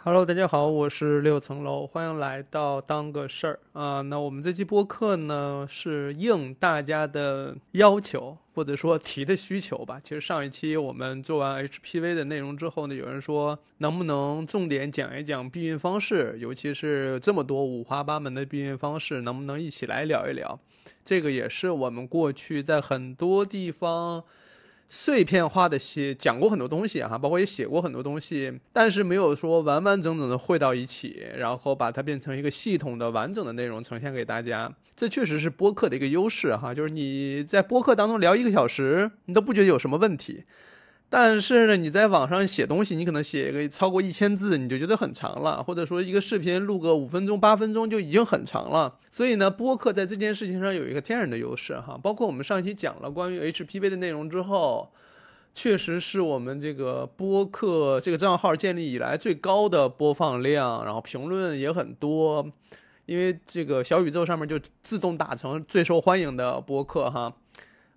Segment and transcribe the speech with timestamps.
[0.00, 4.00] Hello，大家好，我是六层楼，欢迎来到当个事儿啊。
[4.02, 10.00] 那我们这期播客呢，是应大家的要求或者说提的需求吧。
[10.00, 20.58] 其实上一期我们做完 HPV 的内容之后呢，有人说能不能重点讲一讲避孕方式，尤其是这么多五花八门的避孕方式，能不能一起来聊一聊？
[21.02, 24.22] 这个也是我们过去在很多地方。
[24.88, 34.72] 碎片化的写讲过很多东西哈，包括也写过很多东西，但是没有说完完整整的汇到一起，然后把它变成一个系统的完整的内容呈现给大家。
[34.96, 40.44] 这确实是播客的一个优势哈，就是你在播客当中聊一个小时，你都不觉得有什么问题。
[41.10, 48.98] 但是呢，你在网上写东西，你可能写一个超过一千字，你就觉得很长了；或者说一个视频录个五分钟、八分钟就已经很长了。
[49.08, 51.98] 所以呢，播客在这件事情上有一个天然的优势哈。
[52.02, 54.92] 包括我们上期讲了关于 HPV 的内容之后，
[55.54, 62.46] 确实是我们这个播客这个账号建立以来最高的播放量，然后评论也很多，
[63.06, 67.32] 因为这个小宇宙上面就自动打成最受欢迎的播客哈。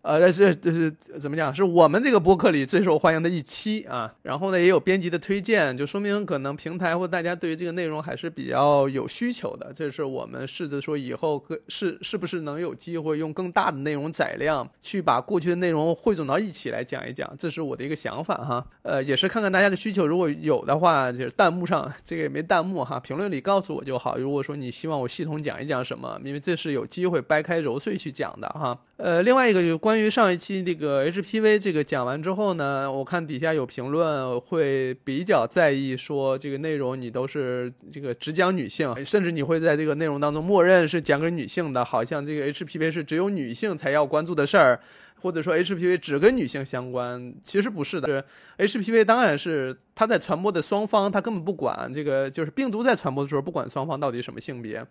[0.01, 1.53] 呃，但是这是怎么讲？
[1.53, 4.11] 是我们这个播客里最受欢迎的一期啊。
[4.23, 9.71] 然后呢，也有编辑的推荐，就说明可能平台或大家对于这个内容还是比较有需求的。
[9.73, 18.65] 这是我们试着说以后可是是不是能有机会用更大的内容载量去把过去的内容汇总到一起来讲一讲，这是我的一个想法哈。
[18.81, 24.17] 呃，也是看看大家的需求，如果有的话，就是弹幕上这个也没弹幕哈，评论里告诉我就好。
[24.17, 28.75] 如果说你希望我系统讲一讲什么，因为这是有机会掰开揉碎去讲的哈。
[29.03, 44.79] 呃，另外一个就关于上一期这个 HPV 这个讲完之后呢，我看底下有评论会比较在意，说这个内容你都是这个只讲女性，甚至你会在这个内容当中默认是讲给女性的，好像这个 HPV 是只有女性才要关注的事儿，
[45.19, 48.23] 或者说 HPV 只跟女性相关，其实不是的
[48.59, 54.85] 是，HPV 当然是它在传播的双方，它根本不管这个，就是病毒在传播的时候不管双方到底什么性别。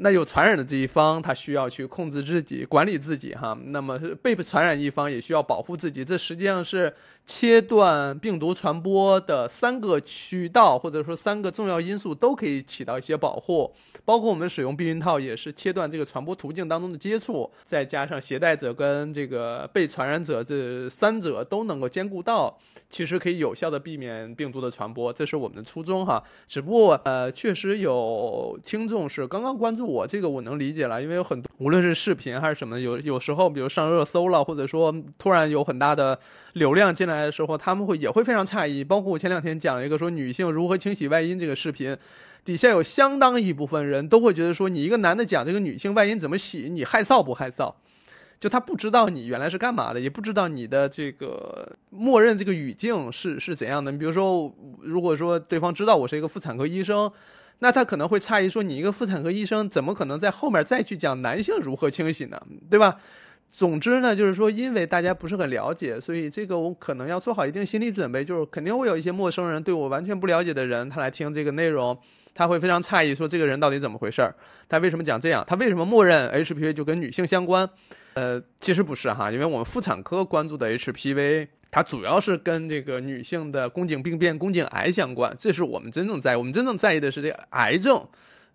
[0.00, 3.58] 那有传染的这一方，他需要去控制自己、管理自己，哈。
[3.66, 6.04] 那么被传染一方也需要保护自己。
[6.04, 6.94] 这实际上是
[7.26, 13.74] 切断病毒传播的三个渠道，或者说三个重要因素都可以起到一些保护。
[14.04, 22.56] 包括我们使用避孕套，也是切断这个传播途径当中的接触，再加上携带者跟这个被传染者这三者都能够兼顾到。
[22.90, 26.22] 其实可以有效的避免病毒的传播，这是我们的初衷哈。
[26.46, 36.18] 只不过呃，确实有听众是刚刚关注我，这个我能理解了，因为有很多无论是视频还是什么，有有时候比如上热搜了，或者说突然有很大的
[36.52, 38.84] 流量进来的时候，他们会也会非常诧异。
[38.84, 41.96] 包括我前两天讲了一个说女性如何清洗外阴这个视频，
[42.44, 47.74] 底下有相当一部分人都会觉得说，你一个男的讲这个女性外阴怎么洗，你害臊不害臊？
[48.40, 53.90] 就他不知道你原来是干嘛的，也不知道你的这个默认这个语境是是怎样的。
[53.90, 57.10] 你比如说，如果说对方知道我是一个妇产科医生，
[57.60, 62.40] 那他可能会诧异说：“你一个妇产科医生，怎么可能在后面再去讲男性如何清洗呢？
[62.70, 62.96] 对吧？”
[63.50, 71.98] 总之呢，就是说，因为大家不是很了解，所以这个我可能要做好一定心理准备，就是肯定会有一些陌生人对我完全不了解的人，他来听这个内容，
[72.34, 74.34] 他会非常诧异，说这个人到底怎么回事儿？
[74.68, 75.42] 他为什么讲这样？
[75.46, 77.66] 他为什么默认 HPV 就跟女性相关？
[78.12, 88.06] 呃，其实不是哈，因为我们妇产科关注的 HPV，它主要是跟这个女性的宫颈病变、宫颈癌相关，这是我们真正在意我们真正在意的是这个癌症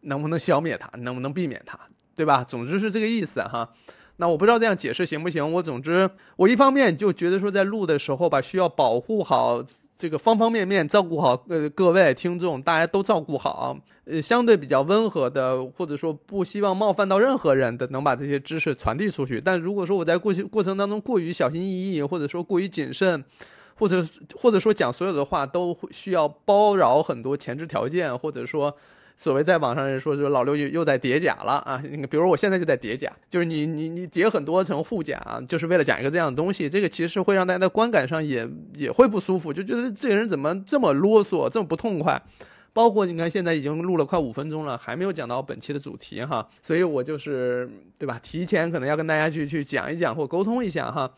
[0.01, 1.79] 能不能消灭它，能不能避免它，
[2.15, 2.43] 对吧？
[2.43, 3.69] 总之是这个意思哈。
[4.17, 5.53] 那我不知道这样解释行不行？
[5.53, 9.63] 我总之我一方面就觉得说在录的时候吧，需要保护好。
[9.95, 19.39] 这个方方面面照顾好呃各位听众，大家都照顾好，呃相对比较温和的，或者说不希望冒犯到任何人的，能把这些知识传递出去。
[19.39, 23.23] 但如果说我在过去过程当中过于小心翼翼，或者说过于谨慎，
[23.75, 24.03] 或者
[24.35, 28.75] 或者说讲所有的话都需要包饶很多前置条件，或者说。
[29.15, 31.81] 所谓在网上人说，说老刘又又在叠甲了啊！
[31.91, 36.67] 那个，比如我现在就在叠甲，就是你你你叠很多层护甲，就是为了讲一个这样的东西。
[36.67, 42.21] 这个其实会让大家的观感上也也会不舒服，就觉得这个人怎么这么啰嗦，这么不痛快。
[42.73, 46.49] 包括你看，现在已经录了快五分钟了，还没有讲到本期的主题哈。
[46.61, 48.19] 所以我就是对吧？
[48.23, 51.13] 提前可能要跟大家去去讲一讲或沟通一下哈。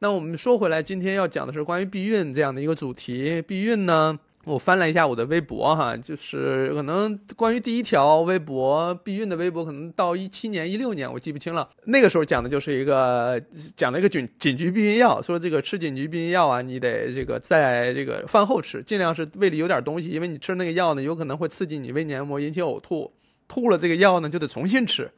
[0.00, 3.42] 那我们说回来，今天要讲的是关于避孕这样的一个主题。
[3.42, 4.18] 避孕呢？
[4.44, 11.68] 我翻了一下我的微博，哈，就是可能关于第一条微博避孕的微博，可能到一七年、一六年，我记不清了。
[11.84, 13.38] 那个时候讲的就是一个
[13.76, 23.12] 讲了一个紧紧急避孕药，说这个吃紧急避孕药啊，你得这个在这个饭后吃，尽量是胃里有点东西，因为你吃那个药呢，有可能会刺激你胃黏膜，引起呕吐，
[23.48, 25.10] 吐了这个药呢，就得重新吃。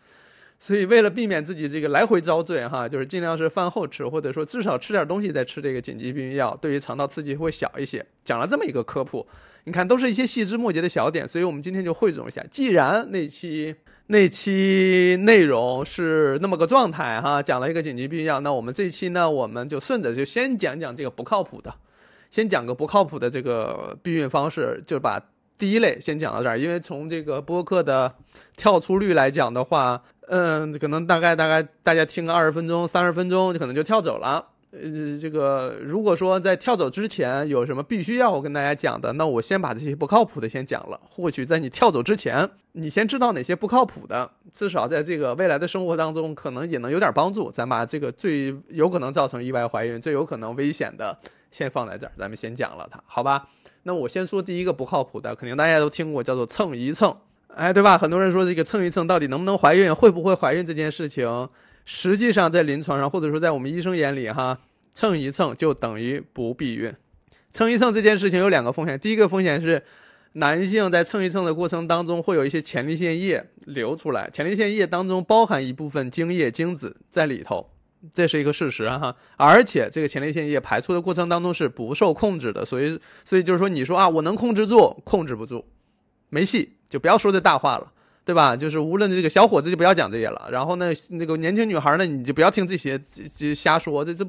[0.62, 8.04] 所以，为了避免自己这个来回遭罪，哈，就是尽量是饭后吃，或者说至少吃点东西再吃这个紧急避孕药，对于肠道刺激会小一些。
[8.26, 9.26] 讲了这么一个科普，
[9.64, 12.44] 你看，都是一些细枝末节的小点，所以我们今天就汇总一下。
[12.50, 13.74] 既然那期
[14.08, 21.74] 那期内容是那么个状态哈，讲了一个紧急避孕药，那我们这期呢，我们就顺着就先讲讲这个不靠谱的，
[22.28, 25.18] 先讲个不靠谱的这个避孕方式，就把
[25.60, 26.58] 第一类先讲到这儿。
[26.58, 28.12] 因为从这个播客的
[28.56, 34.46] 跳出率来讲的话，嗯，可能大概大概大家听个二十分钟、三十分钟，就可能就跳走了。
[34.72, 41.00] 呃，这个如果说在跳走之前有什么必须要我跟大家讲的，那我先把这些不靠谱的先讲了。
[41.04, 47.50] 或许在你跳走之前，你先知道哪些不靠谱的，至少在这个未来的生活当中，可能也能有点帮助。
[47.50, 51.18] 咱把这个最有可能造成意外怀孕、最有可能危险的
[51.50, 53.48] 先放在这儿，咱们先讲了它，好吧？
[53.82, 57.16] 那我先说第一个不靠谱的，肯定大家都听过，叫做蹭一蹭，
[57.48, 57.96] 哎，对吧？
[57.96, 61.48] 很多人说这个蹭一蹭到底能不能怀孕，会不会怀孕这件事情。
[61.86, 64.58] 实际上，在临床上，或者说在我们医生眼里，哈，
[64.92, 66.94] 蹭一蹭就等于不避孕。
[67.52, 69.82] 蹭一蹭这件事情有两个风险，第一个风险是，
[70.34, 77.70] 男性在蹭一蹭的过程当中会有一些前列腺液流出来，前列腺液当中包含一部分精液精子在里头，
[78.12, 79.14] 这是一个事实哈。
[79.36, 85.64] 而且这个前列腺液排出的过程当中是不受控制的，所以，所以就是说，你说啊，我能控制住，控制不住，
[86.28, 87.92] 没戏，就不要说这大话了。
[88.22, 88.54] 对吧？
[88.54, 93.00] 就是无论这个小伙子就不要讲这些了，然后呢，那个年轻女孩呢，你就不要听这些
[93.36, 94.04] 这瞎说。
[94.04, 94.24] 这这，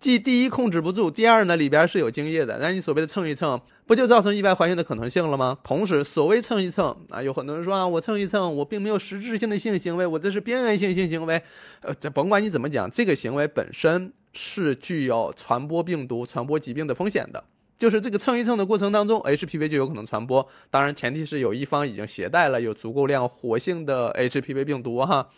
[0.00, 5.58] 既第一控制不住，第二呢里边是有精液的，那你所谓的蹭一蹭，不就造成意外怀孕的可能性了吗？
[5.62, 11.42] 同时，所谓蹭一蹭啊，有很多人说啊，我蹭一蹭，我并没有实质性的性行为，我这是边缘性性行为。
[11.82, 17.44] 呃，这甭管你怎么讲，这个行为本身是具有传播病毒、传播疾病的风险的。
[17.76, 20.46] 就是这个蹭一蹭的过程当中，HPV 就有可能传播。
[20.70, 25.28] 当然，前提是有一方已经携带了有足够量活性的 HPV 病毒哈。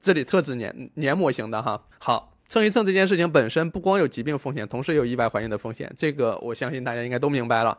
[0.00, 1.82] 这里特指黏黏膜型的哈。
[1.98, 5.90] 好，蹭一蹭这件事情本身不光有疾病风险，同时也有意外怀孕的风险。
[5.96, 7.78] 这个我相信大家应该都明白了。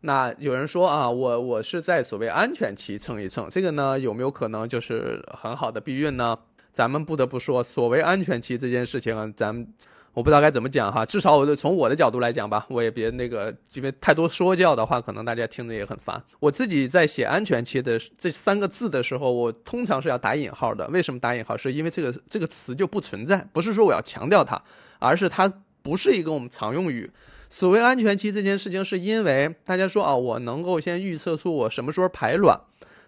[0.00, 6.34] 那有人说啊，我我是在所谓安全期蹭一蹭，这个呢有没有可能就是很好的避孕呢？
[6.72, 9.68] 咱们不得不说，所谓安全期这件事情，咱们。
[10.16, 16.18] 我不知道该怎么讲哈，至少我从我的角度来讲吧，我也别那个，因为太多说教的话，可能大家听着也很烦。
[16.40, 20.88] 我自己在写“安全期”的这三个字的时候，我通常是要打引号的。
[20.88, 21.54] 为什么打引号？
[21.54, 24.62] 是因为这个这个词就不存在，不是说我要强调它，
[25.00, 25.52] 而是它
[25.82, 27.10] 不是一个我们常用语。
[27.50, 32.58] 所谓安全期这件事情，是因为大家说啊，我能够先预测出我什么时候排卵，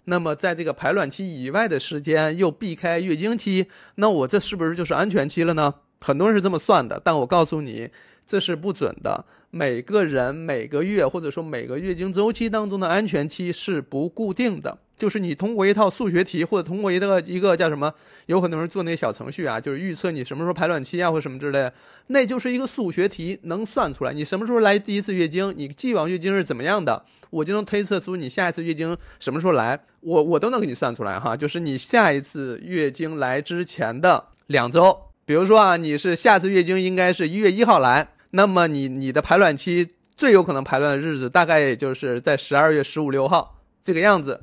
[0.05, 5.75] 那么在这个排卵期以外的时间又避开月经期，那我这是不是就是安全期了呢？
[6.01, 7.91] 很多人是这么算的，但我告诉你，
[8.25, 9.25] 这是不准的。
[9.51, 17.91] 每个人每个月或者说每个月经周期当中的安全期是不固定的，就是你通过一套数学题或者通过一个一个叫什么，
[18.27, 21.73] 有很多人做那个小程序啊，就是预测你什么时候排卵期啊或什么之类，
[22.09, 35.08] 那就是一个数学题，能算出来你什么时候来第一次月经，你既往月经是怎么样的，我就能推测出你下一次月经什么时候来，我我都能给你算出来哈，就是你下一次月经来之前的两周。
[35.29, 39.87] 比如说啊，你是下次月经应该是一月一号来，那么你你的排卵期
[40.17, 44.43] 最有可能排卵的日子大概也就是在十二月十五六号这个样子，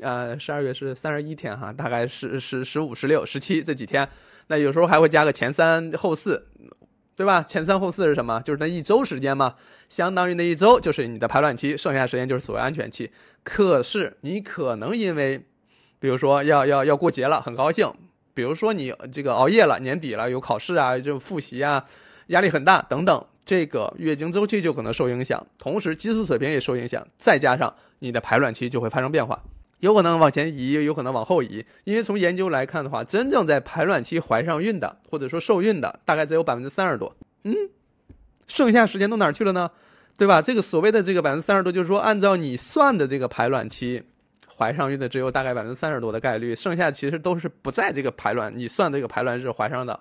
[0.00, 4.08] 呃，十二月是三十一天哈，大概是十十五十六十七这几天，
[4.48, 6.48] 那有时候还会加个前三后四，
[7.14, 7.40] 对吧？
[7.40, 8.40] 前三后四是什么？
[8.40, 9.54] 就是那一周时间嘛，
[9.88, 13.08] 相当于那一周就是你的排卵期，剩下时间就是所谓安全期。
[13.44, 15.46] 可是你可能因为，
[16.00, 17.88] 比如说要要要过节了，很高兴。
[18.34, 21.84] 比如说你这个熬夜了，年底了有考试啊，就复习啊，
[22.26, 29.40] 压力很大等等，这个月经周期就可能受影响，同时激素水平也受影响，再加上你的排卵期就会发生变化，
[29.78, 31.64] 有可能往前移，有可能往后移。
[31.84, 37.14] 因为从研究来看的话，真正在排卵期怀上孕的，或者说受孕的，大概只有百分之三十多。
[37.44, 37.54] 嗯，
[38.48, 39.70] 剩下时间都哪去了呢？
[40.16, 40.40] 对吧？
[40.40, 44.02] 这个所谓的这个百分之三十多，就是说按照你算的这个排卵期。
[44.56, 49.98] 怀上孕的只有大概百分之三十多的概率，剩下其实都是不在这个排卵，你算这个排卵日怀上的，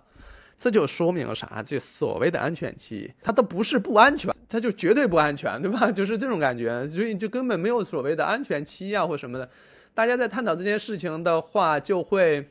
[0.58, 1.64] 这就说明了啥？
[1.66, 5.90] 这所谓的安全期，它都不是不安全，它就绝对不安全，对吧？
[5.92, 9.50] 就是这种感觉，所以就根本没有所谓的安全期啊或什么的。
[9.94, 12.50] 大家在探讨这件事情的话，就会，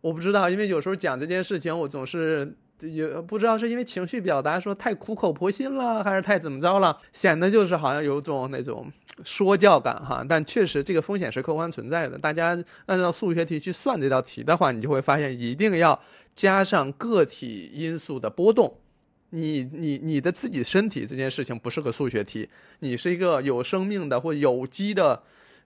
[0.00, 2.56] 我不知道，因为有时候讲这件事情，我总是。
[2.80, 8.90] 也不知道是因为情绪表达说太苦口婆心了，还是太怎么着了，显得就是好像有种那种
[9.24, 10.24] 说教感哈。
[10.28, 12.16] 但确实这个风险是客观存在的。
[12.16, 12.56] 大家
[12.86, 15.98] 按照数学题去算这道题的话，你就会发现一定要
[16.34, 18.72] 加上个体因素的波动。
[19.30, 25.22] 你你你的自己身体这件事情不是个数学题，你是一个有生命的或有机的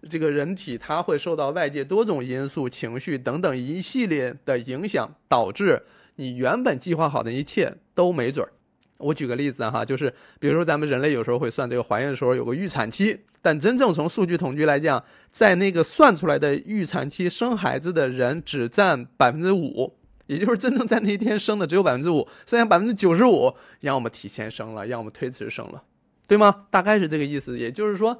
[0.08, 5.82] 这个人体，它会受到外界多种因素、情绪等等一系列的影响，导致。
[6.22, 8.52] 你原本计划好的一切都没准儿，
[8.98, 15.02] 我举个例子哈，就是比如说咱们人类有时候会算这个怀孕的时候有个预产期，但真正从数据统计来讲，
[15.32, 19.92] 在那个算出来的预产期生孩子的人只占百分之五，
[20.28, 25.82] 也就是真正在那一天生的只有百分之五，剩下百分之九十五要么提前生了，要么推迟生了，
[26.28, 26.66] 对吗？
[26.70, 27.58] 大概是这个意思。
[27.58, 28.16] 也就是说，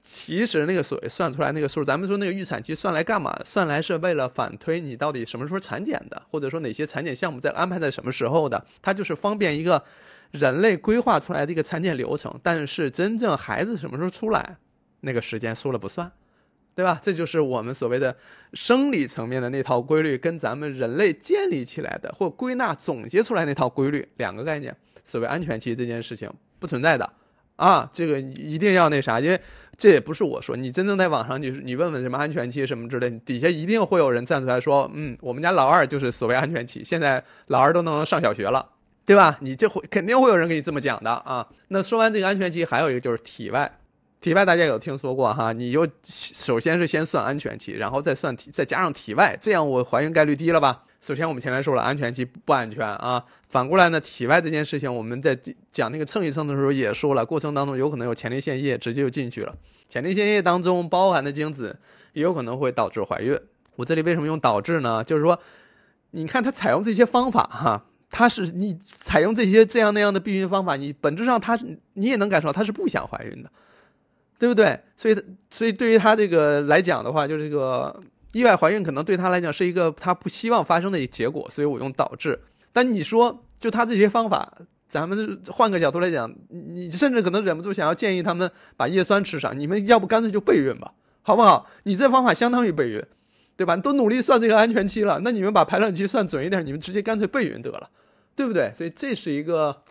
[0.00, 3.38] 其实那个所谓算出来那个数，咱们说那个预产期算来干嘛？
[3.44, 9.82] 算来是为了反推你到底什么时候产检的，或者说哪些产检项目在安排在什么时候的，它就是方便一个。
[10.32, 14.58] 人类规划出来的一个产检流程，但是真正孩子什么时候出来，
[15.00, 16.08] 那个时间说了不算，
[16.72, 17.00] 对吧？
[17.02, 18.16] 这就是我们所谓的
[18.52, 24.72] 生理层面的那套规律，跟咱们人类建立起来的或归纳总结出来那套规律两个概念。
[25.04, 27.12] 所谓安全期这件事情不存在的
[27.60, 29.40] 啊，这个一定要那啥，因为
[29.76, 38.66] 这也不是我说，你真正在网上，你你问问什么安全期什么之类，底下一定会有人站出来说，嗯，我们家老二就是所谓安全期，现在老二都能上小学了。
[39.02, 39.36] 对吧？
[39.40, 41.44] 你这会肯定会有人给你这么讲的啊。
[41.68, 43.68] 那说完这个安全期，还有一个就是体外，
[44.20, 45.52] 体外大家有听说过哈？
[45.52, 50.84] 你就首先是先算安全期，然后再算体，再加上体外，这样我怀孕概率低了吧？
[51.00, 55.38] 首先我们前面说了安全期不安全啊，反过来呢，体外这件事情我们在
[55.72, 59.54] 讲那个蹭一蹭的时候也说了，过程当中有可能有前列腺液直接就进去了，
[59.88, 61.78] 前列腺液当中包含的精子
[62.12, 63.38] 也有可能会导致怀孕。
[63.76, 65.02] 我这里为什么用导致呢？
[65.02, 65.38] 就是说，
[66.10, 67.86] 你看它采用这些方法哈。
[68.12, 71.56] 他是你采用这些这样那样的避孕方法，你本质上他
[71.92, 73.48] 你也能感受到他是不想怀孕的，
[74.36, 74.80] 对不对？
[74.96, 75.16] 所以
[75.48, 82.38] 所以对于他这个来讲的话，就这个意外怀孕可能对他来讲是一个他不希望发生的一结果，所以我用导致。
[82.72, 84.52] 但你说就他这些方法，
[84.88, 91.66] 咱们换个角度来讲，你甚至可能忍不住想要建议他们把叶酸吃上，你们要不干脆就备孕吧，好不好？
[91.84, 93.02] 你这方法相当于备孕，
[93.56, 93.76] 对吧？
[93.76, 97.90] 都努力算这个安全期了，那你们把排卵期算准一点，你们直接干脆备孕得了。
[98.36, 98.72] 对不对？
[98.74, 99.82] 所以这是一个，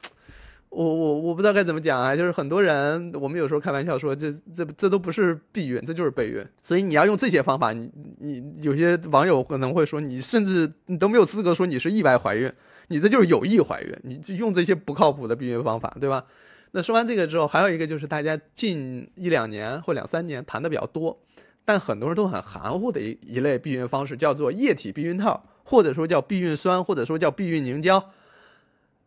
[0.70, 2.16] 我我我不知道该怎么讲啊。
[2.16, 6.46] 就是很多人，我们有时候开玩笑说，这这这都不是避孕，这就是备孕。
[6.64, 12.52] 所以你要用这些方法，你你有些网友可能会说，你甚至你都没有资格说你是意外怀孕，
[12.90, 16.24] 你这就是有意怀孕，你就用这些不靠谱的避孕方法，对吧？
[16.72, 21.20] 那说完这个之后，还有一个就是大家近一两年或两三年谈的比较多，
[21.66, 28.12] 但很多人都很含糊的一一类避孕方式，叫做液体避孕套，或者说叫避孕酸，或者说叫避孕凝胶。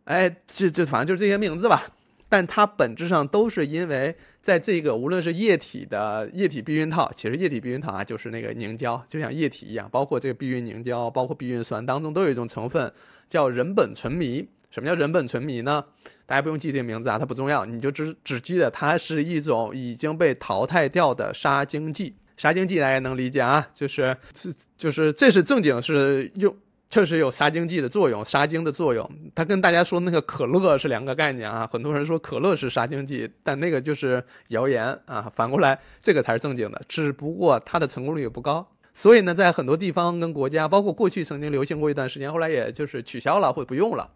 [0.04, 1.84] 哎，这这反正就是这些名字吧，
[2.28, 12.92] 但它本质上都是因为在这个无论是液体的液体避孕套，其实液体避孕套啊就是那个凝胶，就像液体一样，包括这个避孕凝胶，包括避孕酸当中都有一种成分
[13.28, 14.48] 叫人苯醇醚。
[14.70, 15.84] 什么叫人苯醇醚呢？
[16.24, 22.14] 大家不用记这个名字啊，它不重要，你就只只记得它是一种已经被淘汰掉的杀精剂。
[22.38, 23.68] 杀精剂大家能理解啊？
[23.74, 26.56] 就是是就是这是正经是用。
[26.92, 29.10] 确实有杀精剂的作用，杀精的作用。
[29.34, 31.66] 它跟大家说那个可乐是两个概念啊。
[31.66, 35.26] 很多人说可乐是杀精剂，但那个就是谣言啊。
[35.32, 38.68] 反过来，这个才是正经的，只不过它的成功率也不高。
[38.92, 44.10] 所以呢，在很多地方跟国家，包括过去曾经流行过一段时间，后来也就是取消了或不用了。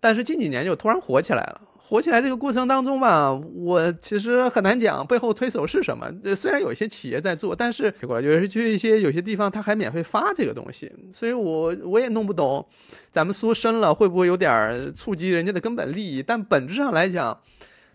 [0.00, 1.60] 但是近几年就突然火起来了。
[1.80, 6.06] 火起来这个过程当中吧，我其实很难讲背后推手是什么。
[6.36, 12.66] 虽然有一些企业在做，但是结果就是去一些有些地方他还免费发这个东西，所以我我也弄不懂。
[13.10, 16.22] 咱们说深了会不会有点触及人家的根本利益？
[16.22, 17.40] 但本质上来讲，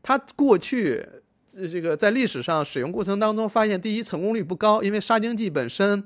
[0.02, 1.06] 他过去
[1.72, 6.04] 这个在历史上使用过程当中发现，第一成功率不高，因为杀精剂本身。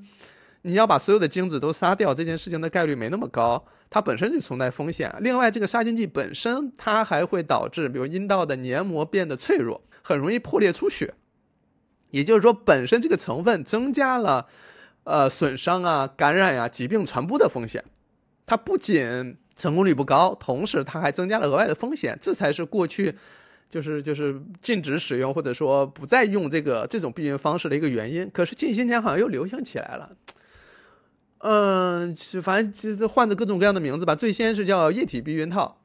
[0.63, 5.13] 你要把所有的精子都杀掉，这件事情的概率没那么高，它本身就存在风险。
[5.21, 11.13] 另外，这个杀精剂本身它还会导致，比如阴道的黏膜变得脆弱，很容易破裂出血。
[12.11, 14.47] 也就是说，本身这个成分增加了，
[15.03, 17.83] 呃，损伤啊、感染呀、疾病传播的风险。
[18.45, 22.17] 它不仅成功率不高，同时它还增加了额外的风险。
[22.21, 23.13] 这才是过去，
[23.69, 28.29] 就是就是禁止使用或者说不再用这个这种避孕方式的一个原因。
[28.33, 30.09] 可是近些年好像又流行起来了。
[31.49, 34.13] 嗯，是反正就是换着各种各样的名字吧。
[34.13, 35.77] 最先是叫液体避孕套，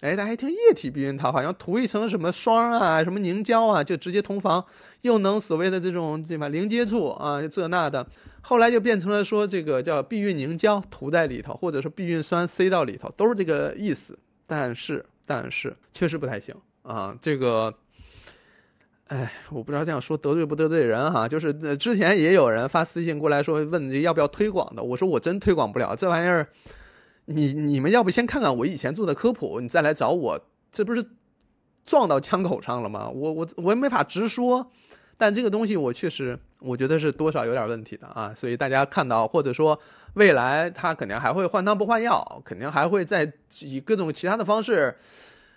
[0.00, 4.64] 哎，大家一听液体避孕套，好像涂一层什么霜啊、什么凝胶啊，就直接同房，
[5.00, 8.06] 又能所谓的这种对吧零接触啊这那的。
[8.42, 14.16] 后来就变成了说这个叫避孕凝胶涂在里头，或者说避孕酸塞到里头，都是这个意思。
[14.46, 17.74] 但是，但是确实不太行啊，这个。
[19.12, 21.28] 哎，我不知道这样说得罪不得罪人哈。
[21.28, 26.48] 就是之前也有人发私信过来说问这要不要推广的，我说我真推广不了这玩意儿。
[27.26, 30.40] 你你们要不先看看我以前做的科普，你再来找我，
[30.72, 31.04] 这不是
[31.84, 33.06] 撞到枪口上了吗？
[33.10, 34.66] 我我我也没法直说，
[35.18, 38.32] 但这个东西我确实我觉得是多少有点问题的啊。
[38.34, 39.78] 所以大家看到或者说
[40.14, 44.96] 未来他肯定还会换汤不换药，肯定还会再以各种其他的方式。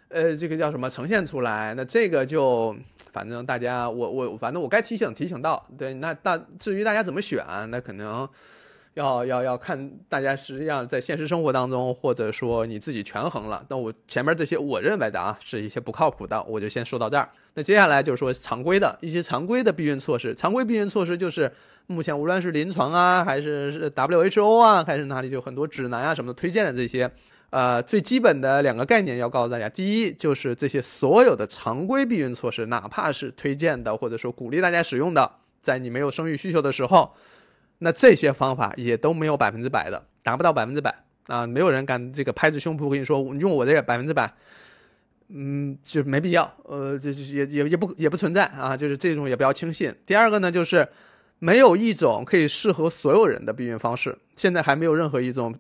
[0.10, 1.74] 呃，这个叫什么呈现出来？
[1.76, 2.76] 那这个就
[3.12, 8.28] 反正大家，我我反正我该提醒提醒到，对，那大至于大家怎么选，那可能。
[8.96, 13.62] 要要要看大家实际上在现实生活当中，或者说你自己权衡了。
[13.68, 17.28] 那我前面这些我认为的啊，是一些不靠谱的，我就先说到这儿。
[17.56, 20.34] 那接下来就是说常规的一些常规的避孕措施。
[20.34, 21.52] 常规避孕措施就是
[21.88, 27.12] 目前无论是临床啊，还是是 WHO 啊，还是哪里就很多指南啊什么的推荐的这些，
[27.50, 29.70] 呃，最基本的两个概念要告诉大家。
[29.70, 37.14] 第一就是这些所有的常规避孕措施，哪怕是推荐的或者说鼓励大家使用的，在你没有生育需求的时候。
[37.80, 40.96] 那这些方法也都没有百分之百的，达不到百分之百
[41.28, 41.46] 啊！
[41.46, 44.34] 没有人敢这个拍着胸脯跟你说用我这个百分之百，
[45.28, 46.50] 嗯，就没必要。
[46.64, 49.94] 呃，就是也也也不也不存在啊，就是这种也不要轻信。
[50.06, 50.88] 第二个呢，就是
[51.40, 55.54] 没有一种可以适合所有人的避孕方式，现在还没有任何一种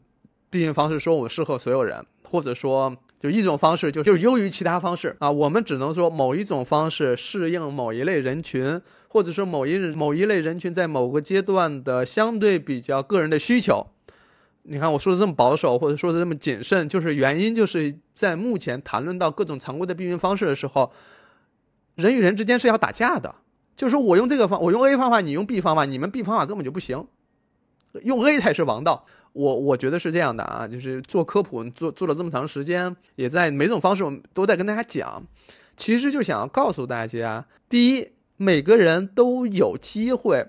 [0.49, 5.29] 避孕方式说我适合所有人，或者说就一种方式就就是优于其他方式啊。
[5.29, 8.81] 我们只能说某一种方式适应某一类人群。
[9.07, 13.87] 或者说某一某一类人群在某个阶段的相对比较个人的需求，
[14.63, 20.91] 你看我说的这么保守，或者说的这么谨慎，就是原因就是在目前谈论到各种常规的避孕方式的时候，
[21.95, 23.33] 人与人之间是要打架的。
[23.77, 27.07] 就是说我用这个方，我用 A 方法，你用 B 方法，你们 B 方法根本就不行，
[28.03, 29.05] 用 A 才是王道。
[29.35, 35.23] 我我觉得是这样的啊，就是做科普做做了这么长时间，也在每种方式我们都在跟大家讲，
[35.77, 38.09] 其实就想要告诉大家，第一。
[38.37, 40.45] 每个人都有机会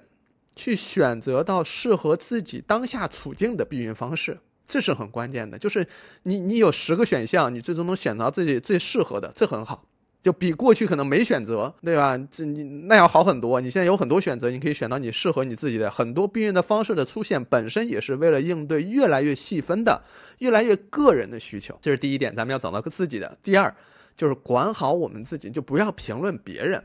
[0.57, 5.57] 去选择到适合自己当下处境的避孕方式，这是很关键的。
[5.57, 5.87] 就是
[6.25, 9.85] 你你有十个选项，你最终能选择自己最适合的，这很好，
[10.26, 12.18] 就比过去可能没选择，对吧？
[12.28, 13.61] 这你那要好很多。
[13.61, 20.02] 你现在有很多选择，你可以选到你适合你自己的很多避孕的方式的出现，本身也是为了应对越来越细分的、
[20.38, 21.78] 越来越个人的需求。
[21.80, 23.38] 这是第一点，咱们要找到自己的。
[23.40, 23.73] 第二
[24.16, 26.83] 就是管好我们自己，就不要评论别人。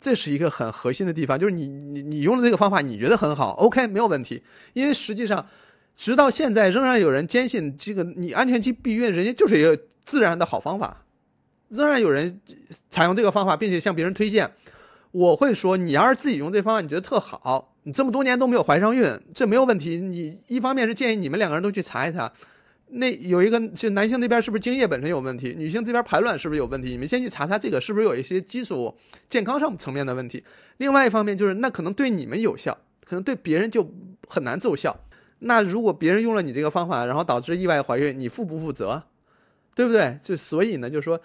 [0.00, 4.42] 这是一个很核心的地方，就是你你你用的这个方法，你觉得很好，OK，没有问题。
[4.72, 5.46] 因为实际上，
[5.94, 11.04] 直到现在仍然有人坚信这个你安全期避孕，人家就是一个自然的好方法，
[11.68, 12.40] 仍然有人
[12.90, 14.50] 采用这个方法，并且向别人推荐。
[15.10, 19.96] 我会说，你要是自己用这方法，你觉得特好，你这么多年都没有怀上孕，这没有问题。
[19.96, 22.30] 你一方面是建议你们两个人都去查一查。
[22.90, 25.54] 那有一个，就男性这边是不是精液本身有问题？
[25.56, 26.90] 女性这边排卵是不是有问题？
[26.90, 28.94] 你们先去查查这个是不是有一些基础
[29.28, 30.42] 健康上层面的问题。
[30.78, 33.90] 另外一方面就是，那可能对你们有效，可能对别人就
[34.26, 34.98] 很难奏效。
[35.40, 39.02] 那如果别人用了你这个方法，然后导致意外怀孕，你负不负责？
[39.74, 40.18] 对不对？
[40.22, 41.20] 就所以呢，就是说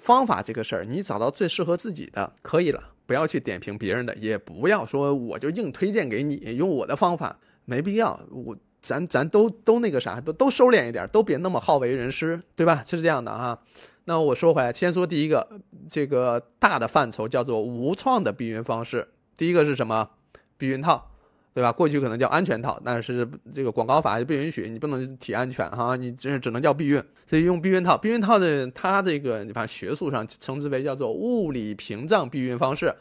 [0.00, 8.18] 方法这个事儿，你找到最适合自己的可以了，不要去点评别人的，也不要说我就硬推荐给你用我的方法，没必要。
[8.30, 8.56] 我。
[8.80, 12.82] 咱咱都都那个啥，都都收敛一点，都别那么好为人师，对吧？
[12.86, 13.60] 是这样的哈。
[14.04, 19.08] 那我说回来，先说第一个，这个大的范畴叫做无创的避孕方式。
[19.36, 20.10] 第一个是什么？
[20.56, 21.10] 避孕套，
[21.58, 21.72] 对吧？
[21.72, 27.02] 过去可能叫安全套，但是这个广告法就不允许，你不能提安全哈，你这只能叫避孕。
[27.26, 32.94] 所以用避孕套，避孕套的它这个，你看学术上称之为叫做物理屏障避孕方式。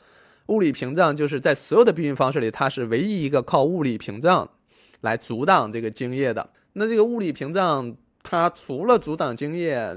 [0.48, 4.50] 物理屏障就是在所有的避孕方式里，它是唯一一个靠物理屏障。
[5.02, 9.96] 来阻挡这个精液的，那这个物理屏障，它除了阻挡精液、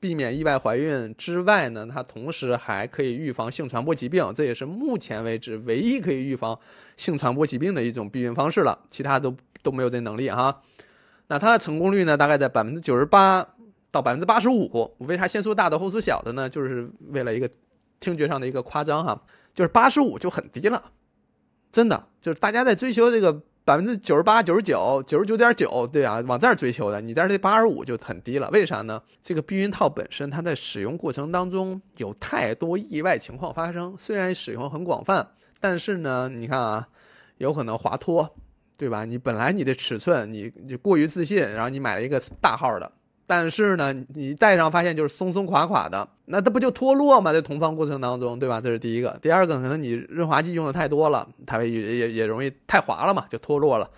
[0.00, 6.58] 避免意外怀孕之外呢，它同时还可以预防性传播疾病，这也是目前为止唯一可以预防
[6.96, 10.62] 性传播疾病的一种避孕方式了，其他都都没有这能力哈。
[11.28, 13.46] 那它的成功率呢，大概在百分之九十八
[13.90, 14.96] 到百分之八十五。
[14.98, 16.48] 为啥先说大的后说小的呢？
[16.48, 17.48] 就是为了一个
[18.00, 19.22] 听觉上的一个夸张哈，
[19.54, 20.82] 就是八十五就很低了，
[21.70, 23.42] 真的就是大家在追求这个。
[23.70, 28.50] 百分之九十八、九十九、九十九点九，对啊，往这儿追求的，你在这八十五就很低了。
[28.50, 29.00] 为啥呢？
[29.22, 33.94] 这个避孕套本身，它在使用过程当中有太多意外情况发生。
[33.96, 35.24] 虽然使用很广泛，
[35.60, 36.88] 但是呢，你看啊，
[37.36, 38.28] 有可能滑脱，
[38.76, 39.04] 对吧？
[39.04, 42.90] 你本来你的尺寸，你你过于自信，然后你买了一个大号的。
[43.30, 47.32] 但是呢，你戴上发现就是松松垮垮的，那它不就脱落吗？
[47.32, 48.60] 在同房过程当中，对吧？
[48.60, 49.16] 这是第一个。
[49.22, 53.88] 第二个，可能你润滑剂用的太多了，它也也也容易太滑了嘛，就脱落了。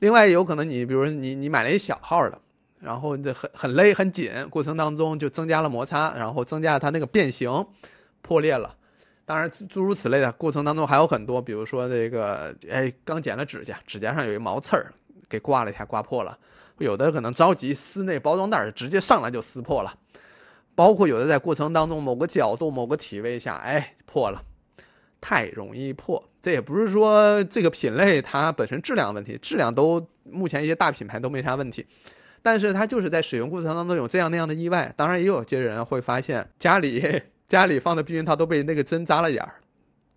[0.00, 2.38] 另外，有可能你比如说你你买了一小号的，
[2.80, 7.64] 然后这很很勒很紧，过程当中就增加了摩擦，然后增加了它那个变形，
[8.20, 8.76] 破裂了。
[9.24, 14.92] 当然，诸如此类的过程当中还有很多，比如说这个，哎，刚剪了指甲，指甲上有一毛刺儿，
[15.30, 16.36] 给刮了一下，刮破了。
[16.78, 19.94] 有的可能着急撕那包装袋，直接上来就撕破了。
[20.74, 24.42] 包括有的在过程当中某个角度、某个体位下，哎，破了，
[25.20, 26.22] 太容易破。
[26.42, 31.86] 这也不是说这个品类它本身质量问题，质量都目前一些大品牌都没啥问题。
[32.42, 34.92] 但是它就是在使用过程当中有这样那样的意外。
[34.96, 39.54] 当然，也有些人会发现家里家里放的避孕套都被那个针扎了眼儿，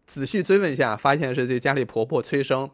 [0.08, 2.68] 仔细追问一下，发现是这家里婆婆催生，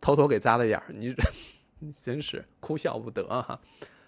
[0.00, 0.84] 偷偷给扎的眼儿。
[0.88, 1.14] 你
[2.02, 3.58] 真是哭笑不得哈。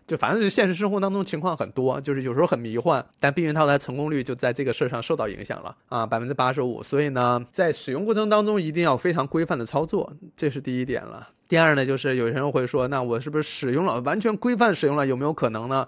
[0.06, 6.82] 就反正是现实生活当中情况很多，就是有时候很迷幻，但避孕套的成功率就在这个事儿上受到影响了啊，百分之八十五。
[6.82, 11.28] 所以呢，在使用过程当中一定要非常规范的操作，这是第一点了。
[11.46, 15.86] 第二呢，就是有些人会说，那我是不是使用了完全规范使用了，有没有可能呢？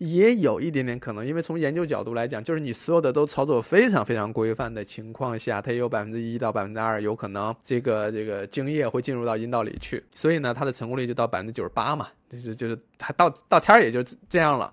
[0.00, 14.72] 也有一点点可能，因为从研究角度来讲，就是你所有的都操作非常非常规范的情况下，它也有百分之一到百分之二有可能这个这个精液会进入到阴道里去，所以呢，它的成功率就到百分之九十八嘛，就是就是它到到天儿也就这样了，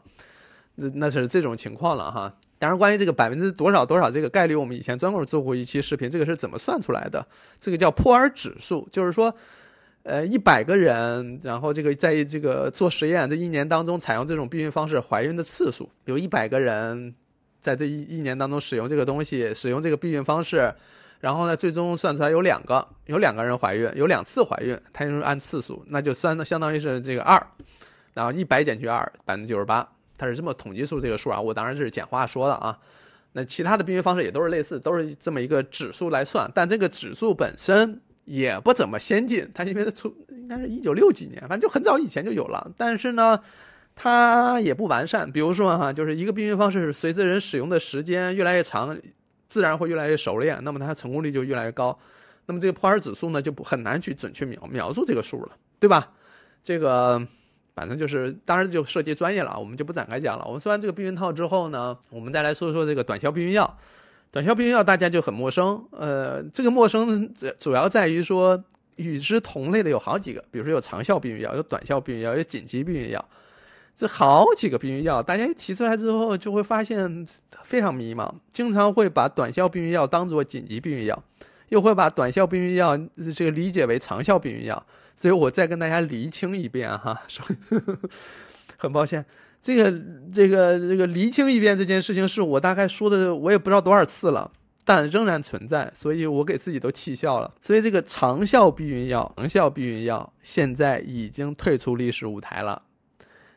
[0.75, 2.33] 那那是这种情况了哈。
[2.57, 7.27] 当然，关于这个百分之多少多少这个概率，我们以前专门做过一期视频，这个是怎么算出来的？
[7.59, 9.35] 这个叫破尔指数，就是说。
[10.07, 17.13] 呃，一百个人，然后这个在这个做实验这一年当中，采用这种避孕方式怀孕的次数，有一百个人
[17.59, 20.73] 在这一一年当中使用这个东西，使用这个避孕方式，
[21.19, 27.45] 然后呢，最终算出来有两个，有两个人怀孕，有两次怀孕，它就是按次数，那就算相当于是这个二，
[28.13, 29.85] 然后一百减去二，百分之九十八，
[30.17, 32.79] 它是这么统计出这个数啊，我当然是简化说的啊，
[33.33, 37.99] 那其他的避孕方式也都是类似，都是这么一个指数来算，但这个指数本身。
[38.27, 42.69] 也不怎么先进，它因为它出应该是一九六几年，反正就很早以前就有了。
[42.75, 43.39] 但是呢，
[43.95, 45.31] 它也不完善。
[45.31, 48.99] 比如说哈，就是一个避孕方式，随着人使用的时间越来越长，
[49.47, 51.97] 自然会越来越熟练，那么它成功率就越来越高。
[52.47, 56.11] 那么这个破尔指数呢，就不很难去准确描描述这个数了，对吧？
[56.61, 57.25] 这个
[57.75, 60.43] 反正就是，当然就涉及专业了，我们就不展开讲了。
[60.45, 63.77] 我们说完这个避孕套之后呢，我们再来说说这个短效避孕药。
[64.37, 68.63] 短效避孕药大家就很陌生，呃，这个陌生主要在于说
[68.97, 73.29] 与之同类的有好几个，比如说有长效避孕药，有短效避孕药，有紧急避孕药，
[73.95, 77.25] 这好几个避孕药，大家一提出来之后就会发现
[77.63, 81.23] 非常迷茫，经常会把短效避孕药当做紧急避孕药，
[81.69, 82.95] 又会把短效避孕药
[83.35, 87.19] 这个理解为长效避孕药，所以我再跟大家厘清一遍哈，
[88.77, 89.25] 很抱歉。
[89.67, 89.91] 这个
[90.31, 94.49] 这个这个厘清一遍这件事情，是我大概说的，我也不知道多少次了，
[94.85, 97.53] 但仍然存在，所以我给自己都气笑了。
[97.61, 102.81] 所以这个长效避孕药，长效避孕药现在已经退出历史舞台了。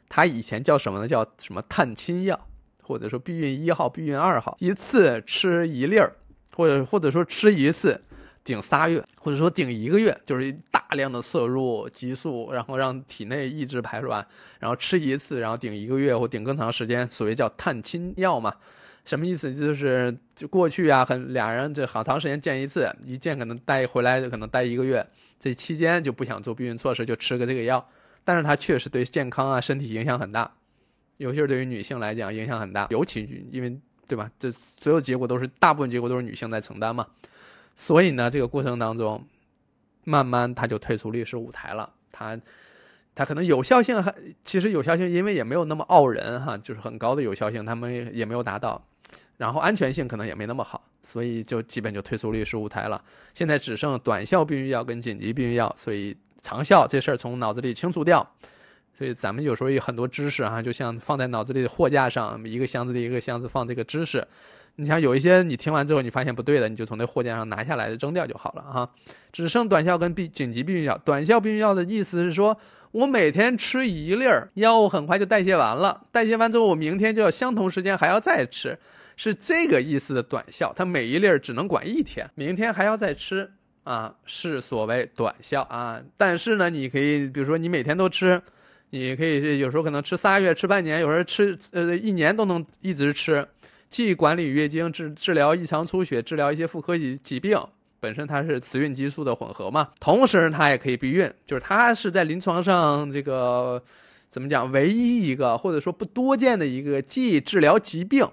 [0.08, 1.06] 它以前叫什么呢？
[1.06, 2.48] 叫什么探亲药，
[2.82, 6.16] 或者说避孕一号、避孕二号，一次吃一粒儿，
[6.56, 8.02] 或者或者说吃一次。
[8.42, 14.26] 顶仨月，或者说顶一个月，就是大量的摄入激素，然后让体内抑制排卵，
[14.58, 18.54] 然后吃一次，然后顶一个月或顶更长时间，所谓叫探亲药嘛。
[19.04, 19.52] 什么意思？
[19.54, 25.04] 就是就过去啊，很俩人这好长时间见一次，一见可能待回来就可能待一个月，
[25.38, 27.84] 这期间就不想做避孕措施，就吃个这个药。
[28.22, 30.52] 但是它确实对健康啊、身体影响很大，
[31.16, 33.74] 尤其是对于女性来讲影响很大，尤其因为
[34.06, 34.30] 对吧？
[34.38, 37.06] 这所有结果都是大部分结果都是女性在承担嘛。
[37.76, 39.24] 所以呢，这个过程当中，
[40.04, 41.90] 慢慢他就退出历史舞台了。
[42.12, 42.38] 他，
[43.14, 48.82] 他可能有效性还其实有效性，因为也没有那么傲人哈，就是很高的有效性，他们也没有达到。
[49.38, 53.02] 然后安全性可能也没那么好，所以就基本就退出历史舞台了。
[53.32, 58.28] 现在只剩短效避孕药跟紧急避孕药，所以长效这事儿从脑子里清除掉。
[58.92, 64.26] 所以咱们有时候有很多知识哈，就像放在脑子里的货架上，一个箱子里一个箱子放这个知识。
[64.80, 68.90] 你像有一些你听完之后你发现不对的，你就从那货架上拿下来扔掉就好了哈。
[69.30, 70.96] 只剩短效跟避紧急避孕药。
[71.04, 72.56] 短效避孕药的意思是说，
[72.92, 78.78] 我每天吃一粒儿，药物很快就代谢完了，代谢完之后我明天就要相同时间还要再吃，
[79.16, 80.72] 是这个意思的短效。
[80.74, 83.50] 它每一粒儿只能管一天，明天还要再吃
[83.84, 86.00] 啊，是所谓短效啊。
[86.16, 88.40] 但是呢，你可以比如说你每天都吃，
[88.88, 93.46] 你可以有时候可能吃仨月、吃半年，有时候吃呃一年都能一直吃。
[93.90, 97.60] 既管理月经，治治疗异常出血，治疗一些妇科疾疾病，
[97.98, 103.82] 本身它是雌孕激素的混合嘛，同时它也可以避孕，就是它是在临床上这个
[104.28, 108.24] 怎么讲，唯一一个或者说不多见的一个既治疗疾病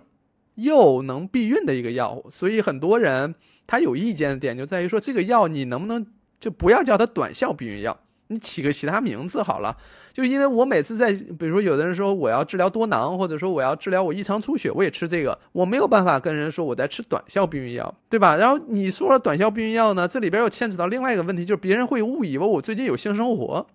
[0.54, 3.34] 又能避孕的一个药物，所以很多人
[3.66, 6.06] 他有意见的点就在于说，这个药你能不能
[6.40, 8.00] 就不要叫它短效避孕药？
[8.28, 9.76] 你起个其他名字好了，
[10.18, 18.36] 就因为我每次在，比如说有的人说我要治疗多囊，或者说我要治疗我异常出血，我也吃这个，我没有办法跟人说我在吃短效避孕药，对吧？
[18.36, 23.68] 然后你说了短效避孕药呢，这里边又牵扯到另外一个问题，就是别人会误以为我最近有性生活，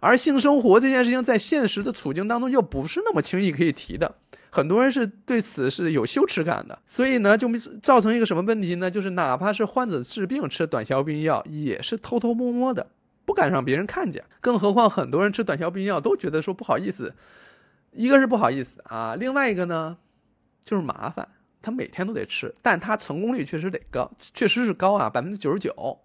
[0.00, 4.16] 而性生活这件事情在现实的处境当中又不是那么轻易可以提的，
[4.50, 8.90] 很多人是对此是有羞耻感的，所以呢，就没造成一个什么问题呢？
[8.90, 12.84] 就是哪怕是患者治病吃短效避孕药，也是偷偷摸摸的。
[13.28, 14.24] 不敢让别人看见。
[14.40, 17.14] 更何况很多人吃短效避孕药都觉得说不好意思，
[17.92, 19.98] 一个是不好意思啊，另外一个呢
[20.64, 21.28] 就是麻烦，
[21.60, 26.00] 他每天都得吃，但他成功率确实得高，确实是高啊，百分之九十九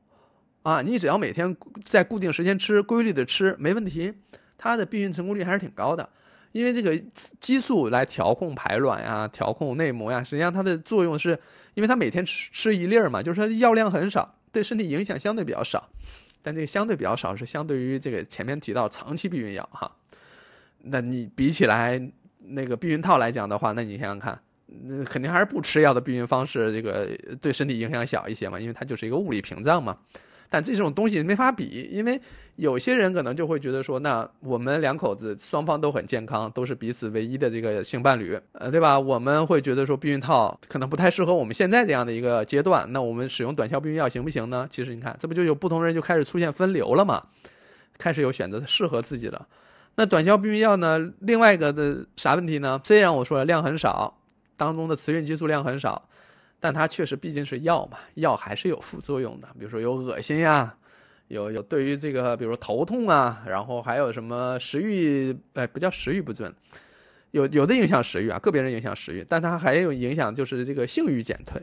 [0.64, 1.56] 啊，你只要每天
[1.86, 4.14] 在固定时间吃，规律的吃，没问题，
[4.58, 6.10] 它的避孕成功率还是挺高的。
[6.52, 7.02] 因为这个
[7.40, 11.40] 激素来调控排卵呀，调控内膜呀，实际上它的作用是，
[11.74, 15.90] 因为它每天吃吃一粒儿嘛，就是说药量很少，对身体影响相对比较少。
[16.44, 19.92] 但这个相对比较少是相对于这个前面提到长期避孕药哈，
[20.80, 22.00] 那你比起来
[22.40, 27.10] 那个避孕套来讲的话，那你想想看，那肯定还是不吃药的避孕方式，这个
[27.42, 29.98] 对身体影响小一些嘛，因为它就是一个物理屏障嘛。
[30.54, 32.22] 但这种东西没法比，因为
[32.58, 39.00] 有些人可能就会觉得说，那我们两口子双方都很健康，都是彼此唯一的这个性伴侣，呃，对吧？
[39.00, 44.68] 我们会觉得说避孕套可能不太适合我们现在这样的一个阶段，那我们使用短效避孕药行不行呢？
[44.70, 47.24] 其实你看，这不就有不同人就开始出现分流了嘛，
[47.98, 49.48] 开始有选择适合自己的。
[49.96, 52.80] 那短效避孕药呢，另外一个的啥问题呢？
[52.84, 54.16] 虽然我说了量很少，
[54.56, 56.08] 当中的雌孕激素量很少。
[56.64, 60.74] 但它确实毕竟是药嘛，药还是有副作用的，比如说有恶心呀，
[61.28, 66.56] 有有对于这个，比如说头痛啊，然后还有什么食欲，哎，不叫食欲不振，
[67.32, 71.62] 有有的影响食欲啊，个别人影响食欲，但它还有影响就是这个性欲减退，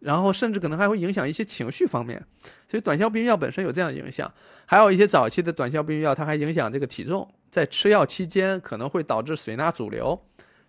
[0.00, 2.20] 然后甚至可能还会影响一些情绪方面，
[2.68, 4.28] 所以短效避孕药本身有这样的影响，
[4.66, 10.20] 还有一些早期的短效避孕药，它还影响这个体重，在吃药期间可能会导致水钠阻留。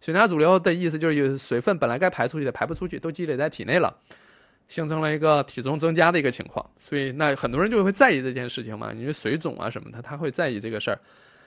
[0.03, 3.95] 水钠阻留的意思就是有水分本来该排出去的排不出去，都积累在体内了，
[4.67, 6.69] 形成了一个体重增加的一个情况。
[6.77, 10.99] 所以那很多人就会在意这件事情嘛，因为水肿啊什么的，他会在意这个事儿。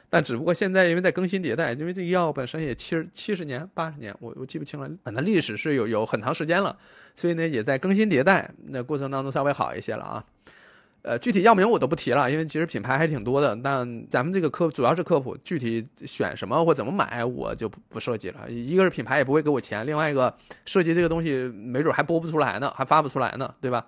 [0.09, 6.75] 但只不过现在因为在更新迭代，因为这个药本身也七十七十年八十年，我我记不清了，反正历史是有有很长时间了，
[7.15, 10.25] 所以呢也在更新迭代，那过程当中稍微好一些了啊。
[11.07, 13.57] 呃，具体药名我都不提了，因为其实品牌还挺多的。
[13.63, 18.51] 但咱们这个科主要是科普，具体选什么或怎么买，我就不不涉及了。
[18.51, 23.87] 一个是品牌也不会给我钱，另外一个涉及这个东西没准还播不出来呢，还发不出来呢，对吧？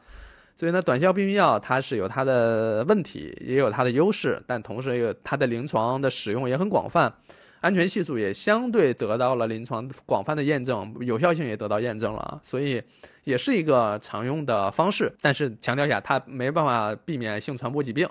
[0.57, 7.13] 所以呢，短效避孕药它是有它的问题，也有它的优势，但同时也有它的临床的使用也很广泛。
[7.61, 12.83] 安全系数也相对得到了临床广泛的验证，有效性也得到验证了啊，所以
[13.25, 15.13] 也是一个常用的方式。
[15.21, 18.09] 但是强调一下，它没办法避免性传播疾病，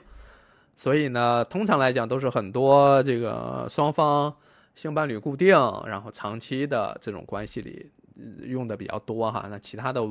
[0.76, 4.36] 所以呢，通常来讲都是很多这个双方
[4.76, 5.50] 性伴侣固定，
[5.86, 7.90] 然后长期的这种关系里
[8.44, 9.48] 用的比较多哈。
[9.50, 10.02] 那其他的。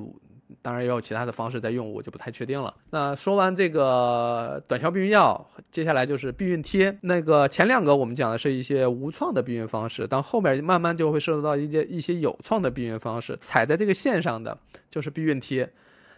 [0.63, 2.75] 当然也有其他的方式在用，我就不太确定了。
[2.91, 6.97] 那说完这个短效避孕药，接下来就是避孕贴。
[7.03, 13.37] 那个前两个我们讲的是一些无创的避孕方式，但后面慢慢就会涉及到一些一些有创的避孕方式。
[13.41, 14.57] 踩在这个线上的
[14.91, 15.71] 就是避孕贴。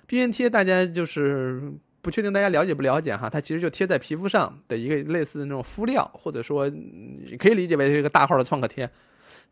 [0.07, 8.89] 避孕贴大家就是不确定大家了解不了解哈，它其实就贴在皮肤上的一个类似的那种敷料，或者说你可以理解为是一个大号的创可贴。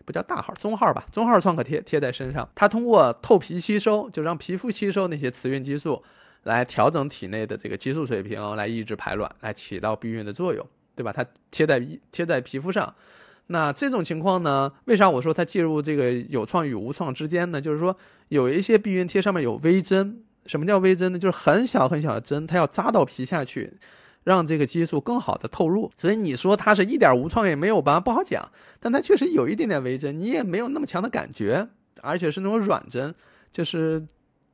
[0.05, 6.03] 不叫大号，中号吧，中号创可贴贴在身上，它通过透皮吸收，就让皮肤吸收那些雌孕激素，
[6.45, 11.13] 来调整体内的这个激素水平，来抑制排卵，来起到避孕的作用，对吧？
[11.13, 12.95] 它贴在贴在皮肤上，
[13.49, 14.73] 那这种情况呢？
[14.85, 17.61] 为啥我说它介入这个有创与无创之间呢？
[17.61, 17.97] 就是说
[18.29, 21.19] 有一些避孕贴上面有微针，什么叫微针呢？
[21.19, 23.75] 就是很小很小的针，它要扎到皮下去。
[24.27, 28.01] 让这个激素更好的透入，所以你说它是一点无创也没有吧？
[28.01, 31.69] 不好讲，但它确实有一点点微针，你也没有那么强的感觉，
[32.03, 33.15] 而且是那种软针，
[33.53, 34.05] 就是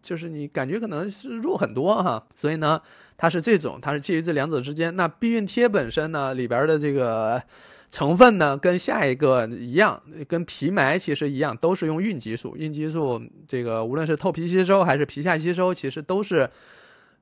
[0.02, 2.22] 就是你感觉可能是弱很多哈。
[2.36, 2.82] 所以呢，
[3.16, 4.94] 它是这种，它是介于这两者之间。
[4.94, 7.42] 那避孕贴本身呢，里边的这个
[7.88, 12.54] 成分呢，跟下一个一样，跟皮埋其实一样，都是用孕激素。
[12.58, 16.50] 孕激素这个无论是透皮吸收还是皮下吸收，其实都是。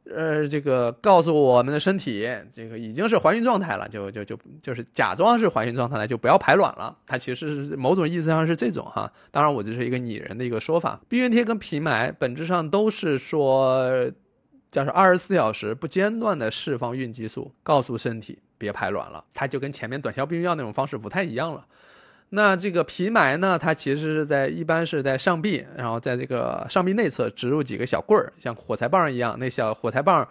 [0.05, 6.97] 呃，这个告诉我们的身体，这个已经是怀孕状态了，就就就就是假装是怀孕状态了，就不要排卵了。
[7.07, 9.13] 它其实是某种意思上是这种哈。
[9.31, 11.01] 当然，我这是一个拟人的一个说法。
[11.09, 14.11] 避孕贴跟皮埋本质上都是说，
[14.73, 19.25] 叫是二十四小时不间断的释放孕激素，告诉身体别排卵了。
[19.33, 21.65] 它就跟前面短效避孕药那种方式不太一样了。
[22.33, 23.59] 那这个皮埋呢？
[23.59, 29.37] 它其实是在一般是在上臂，然后在这个上臂内侧植入几个小棍儿，像火柴棒一样。
[29.39, 30.27] 那小火柴棒，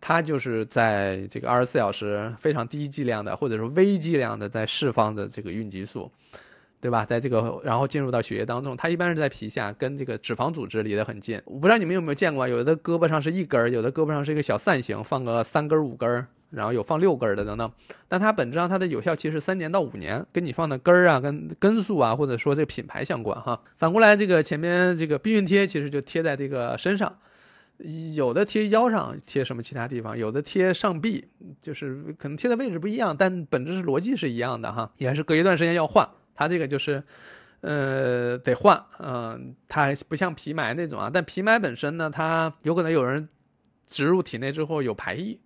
[0.00, 6.10] 它就是在这个二十四小时非常低剂量的，或者说微剂量的在释放的这个孕激素，
[6.80, 7.04] 对吧？
[7.04, 11.38] 在这个然后进入到血液当中，它一般是在皮下，跟这个脂肪组织离得很近。
[11.44, 16.26] 我不知道你们有没有见过，有的胳膊上是一根儿，有的胳膊上是一个小扇形，放个三根五根儿。
[16.52, 17.72] 然后有放六根的等等，
[18.08, 23.58] 但它本质上它的有效期是三年到五年，跟你放的根儿啊、跟根数啊，或者说这个品牌相关哈。
[23.78, 27.16] 反过来，这个前面这个避孕贴其实就贴在这个身上，
[28.14, 31.26] 有的贴腰上，贴什么其他地方，有的贴上臂，
[31.62, 36.06] 就是可能贴的位置不一样，但本质是逻辑是一样的哈，也是隔一段时间要换。
[36.34, 37.02] 它这个就是，
[37.62, 43.26] 呃，得换，嗯，它还不像皮埋那种啊，但皮埋本身呢，它有可能有人
[43.86, 45.40] 植入体内之后有排异。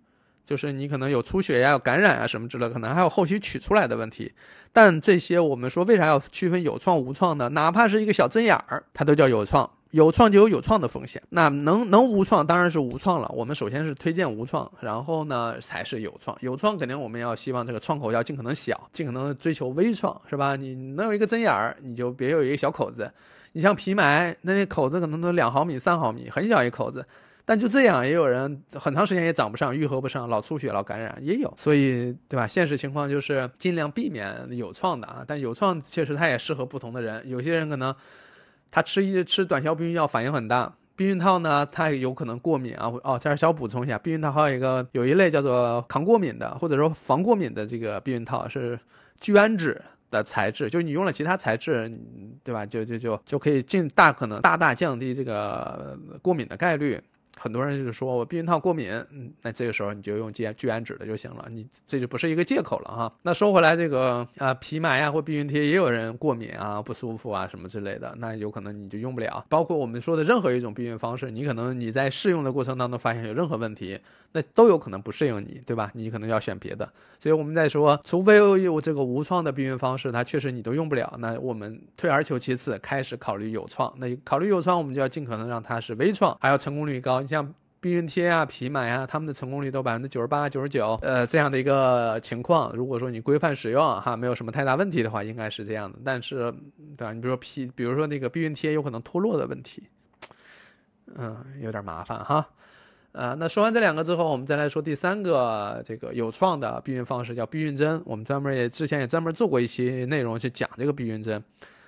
[0.47, 4.33] 就是你可能有出血呀、有感染啊什么之类，可能还有后续取出来的问题。
[4.71, 7.49] 但这些我们说为啥要区分有创无创呢？
[7.49, 9.69] 哪怕是一个小针眼儿，它都叫有创。
[9.91, 11.21] 有创就有有创的风险。
[11.29, 13.29] 那能能无创当然是无创了。
[13.33, 16.37] 我们首先是推荐无创，然后呢才是有创。
[16.41, 20.55] 有创肯定我们要希望这个创口要尽可能小，尽可能追求微创，是吧？
[20.55, 23.11] 你能有一个针眼儿，你就别有一个小口子。
[23.53, 27.03] 你像皮埋，那那口子可能都两毫米、三毫米，很小一口子。
[27.49, 32.45] 但就这样，也有人很长时间也长不上，愈合不上，老出血、老感染也有，所以对吧？
[32.45, 35.23] 现实情况就是尽量避免有创的啊。
[35.25, 37.95] 但有创确实它也适合不同的人，有些人可能
[38.69, 42.91] 他吃一吃短效避孕药反应很大，避孕套呢他有可能过敏啊。
[43.05, 48.77] 哦，这儿小补充一下，避孕套还有一个有一类叫做抗过敏的，或者说防过敏的这个避孕套是
[49.21, 49.73] 聚氨酯
[50.11, 51.89] 的材质，就是你用了其他材质，
[52.43, 52.65] 对吧？
[52.65, 57.01] 就就就就可以尽大可能大大降低这个过敏的概率。
[57.37, 63.13] 很多人就是说我避孕套过敏，嗯，那这个时候你就用聚聚氨酯的就行了，你这就不是一个借口了哈。
[63.21, 69.45] 那说回来，这个啊皮埋呀或避孕贴也有人过敏啊不舒服啊什么之类的，那有可能你就用不了。
[69.49, 73.99] 包括我们说的任何一种避孕方式，你可能你在试用的过程当中发现有任何问题，
[74.31, 75.91] 那都有可能不适应你，对吧？
[75.93, 76.87] 你可能要选别的。
[77.19, 83.91] 所以我们在说，除非有这个无创的避孕方式，它确实你都用不了，那我们退而求其次，开始考虑有创。
[83.97, 87.23] 那考虑有创，我们就要尽可能让它是微创，还要成功率高。
[87.27, 92.75] 像避孕贴啊、皮埋啊，他们的成功率都百分之九十八、九十九，呃，这样的一个情况。
[92.75, 95.99] 如果说你规范使用哈，没有什么太大问题的话，应该是这样的。
[96.03, 96.51] 但是，
[96.97, 97.13] 对吧？
[97.13, 99.83] 你比如说皮，比如说那个避孕贴有可能脱落的问题，
[101.15, 102.47] 嗯，有点麻烦哈。
[103.11, 108.01] 呃，那说完这两个之后，我们再来说第三个这个有创的避孕方式，叫避孕针。
[108.05, 111.43] 我们专门也之前也专门做过一期内容去讲这个避孕针。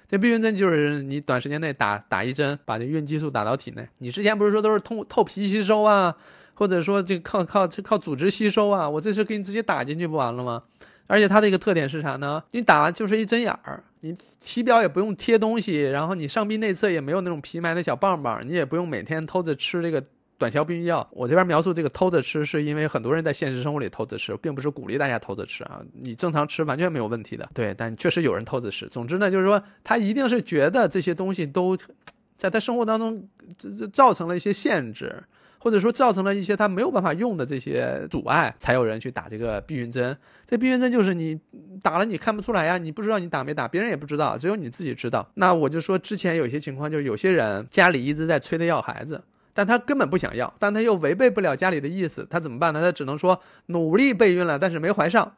[0.09, 3.87] 这避孕针就是你短时间内打打一针，把这孕激素打到体内。
[3.99, 6.15] 你之前不是说都是通透皮吸收啊，
[6.55, 8.89] 或者说这靠靠靠组织吸收啊？
[8.89, 10.63] 我这次给你直接打进去不完了吗？
[11.05, 12.43] 而且它的一个特点是啥呢？
[12.51, 20.03] 你打完就是一针眼儿，你体表也不用贴东西，然后你上臂内侧也没有那种皮埋的小棒棒，你也不用每天偷着吃这个。
[20.39, 25.81] 短效避孕药，我这边描述这个偷着吃，是因为很多人在现实生活里偷着吃，并不是鼓励大家偷着吃啊。
[25.93, 28.87] 你正常吃完全没有问题的，对，但确实有人偷着吃。
[28.87, 31.77] 总之呢，就是说他一定是觉得这些东西都
[32.37, 35.21] 在他生活当中这这造成了一些限制，
[35.57, 40.17] 或者说造成了一些他没有办法用的这些阻碍，才有人去打这个避孕针。
[40.47, 41.37] 这避孕针就是你
[41.83, 45.29] 打了你看不出来呀，你不知道你打没打，别人也不知道，只有你自己知道。
[45.33, 49.21] 那我就说之前有一些情况，就是有些人家里一直在催他要孩子。
[49.59, 52.79] 但他根本不想要，但他又违背不了家里的意思，他怎么办呢？
[52.79, 55.29] 他只能说努力备孕了，但是没怀上，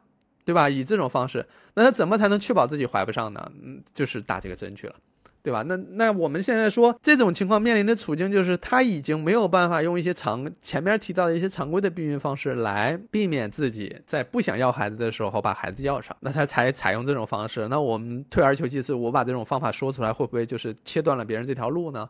[0.44, 0.68] 对吧？
[0.68, 3.50] 以这种方式，那他怎么才能确保自己怀不上呢？
[3.60, 4.94] 嗯，就是打这个针去了，
[5.42, 5.64] 对吧？
[5.66, 17.66] 那那我们现在说这种情况面临的处境就是他已经没有办法用一些常前面提到的一些常规的避孕方式来避免自己在不想要孩子的时候把孩子要上，那他才采用这种方式。
[17.66, 22.08] 那我们退而求其次，我把这种方法说出来，会不会就是切断了别人这条路呢？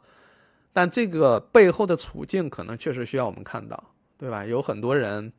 [0.72, 3.82] 但这个背后的处境可能确实需要我们看到，
[4.18, 4.44] 对吧？
[4.44, 5.32] 有很多人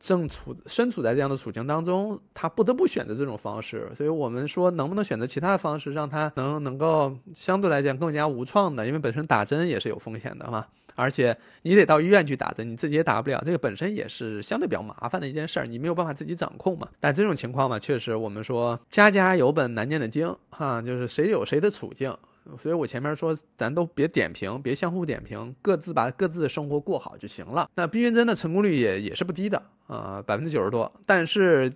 [0.00, 3.88] 正处身处在这样的处境当中，他不得不选择这种方式。
[3.96, 8.84] 所以我们说，能不能选择其他的方式，让他能能够相对来讲更加无创的？
[8.84, 16.88] 因为本身打针也是有风险的嘛，而且你得到医院去打针，你自己也打不了，这个本身也是相对比较麻烦的一件事儿，你没有办法自己掌控嘛。
[16.98, 22.12] 但这种情况嘛，确实我们说家家有本难念的经，哈，就是谁有谁的处境。
[22.58, 27.68] 所以我前面说，咱都别点评，别相互点评，各自把各自的生活过好就行了。
[27.76, 30.92] 那避孕针的成功率也也是不低的啊，百分之九十多。
[31.06, 31.72] 但是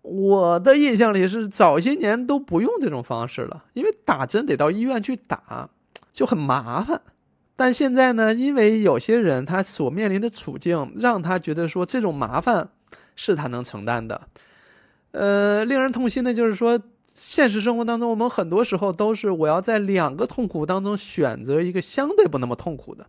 [0.00, 5.68] 我的印象里是早些年都不用这种方式了，因为打针得到医院去打，
[6.10, 7.00] 就很麻烦。
[7.54, 12.70] 但现在呢，因为有些人他所面临的处境，让他觉得说这种麻烦
[13.14, 14.28] 是他能承担的。
[15.10, 16.80] 呃，令人痛心的就是说。
[17.20, 23.04] 现实生活当中，我们很多时候都是我要在两个痛苦当中选择一个相对不那么痛苦的，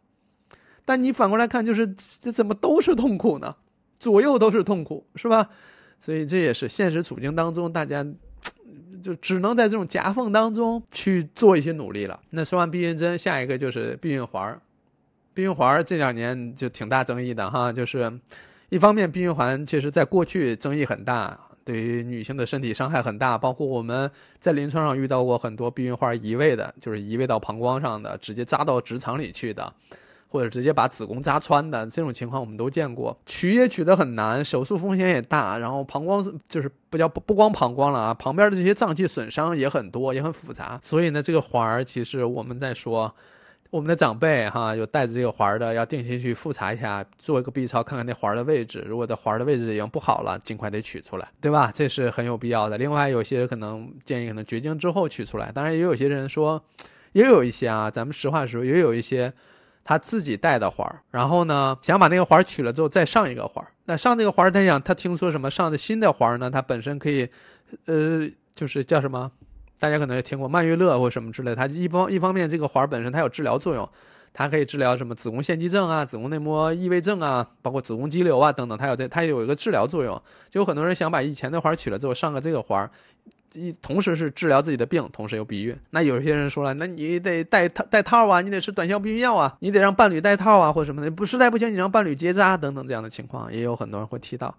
[0.84, 3.56] 但你反过来看，就是这怎么都是痛苦呢？
[4.00, 5.50] 左右都是痛苦，是吧？
[6.02, 8.06] 所以这也是现实处境当中，大家
[9.04, 12.20] 就只能在这种夹缝当中去做一些努力了。
[12.32, 14.62] 那说完避孕针，下一个就是避孕环儿
[15.34, 18.12] 避孕环儿这两年就挺大争议的哈，就是
[18.70, 21.40] 一方面避孕环其实在过去争议很大。
[21.70, 24.10] 对于女性的身体伤害很大，包括我们
[24.40, 29.72] 在临床上遇到过很多避孕环移位的，就是移位到膀胱上的，直接扎到直肠里去的，
[30.28, 40.80] 或者直接把子宫扎穿的这种情况我们都见过，取也取得很难，手术风险也大，然后膀胱就是不叫不不光膀胱了啊，旁边的这些脏器损伤也很多，也很复杂。
[40.82, 43.14] 所以呢，这个环儿其实我们在说，
[43.70, 48.84] 我们的长辈哈有带着这个环儿的，要定期去复查一下，做一个 B 超，看看那环儿的位置。
[48.88, 51.72] 如果这环儿的位置已经不好了，尽快得取出来，对吧？
[51.74, 52.78] 这是很有必要的。
[52.78, 56.64] 另外，有些可能建议可能绝经之后取出来，当然也有些人说，
[57.12, 59.34] 也有一些啊，咱们实话实说，也有一些。
[59.82, 63.72] 他自己带的环儿，然后呢，想把那个环儿取了之后再上一个环儿。
[63.86, 66.48] 那上这个环儿，他想他听说什么上的新的环儿呢？
[66.52, 67.28] 它本身可以，
[67.86, 69.32] 呃，就是叫什么？
[69.80, 71.56] 大家可能也听过曼月乐或什么之类。
[71.56, 73.90] 它一方一方面，这个环本身它有治疗作用，
[74.34, 78.78] 它可以治疗什么子宫腺肌症啊、子宫内膜异位症啊，包括子宫肌瘤啊等等。
[78.78, 80.22] 它有这它有一个治疗作用。
[80.50, 82.90] 就有很多人想把以前的环取了之后上个这个环。
[83.54, 85.76] 一同时是治疗自己的病，同时又避孕。
[85.90, 91.10] 那有些人说了，那你得戴套戴套啊，你得吃短效避孕药啊，你得让伴侣戴套啊，或什么的。
[91.10, 94.56] 不实在不行，你让伴侣结扎等等这样的情况，也有很多人会提到。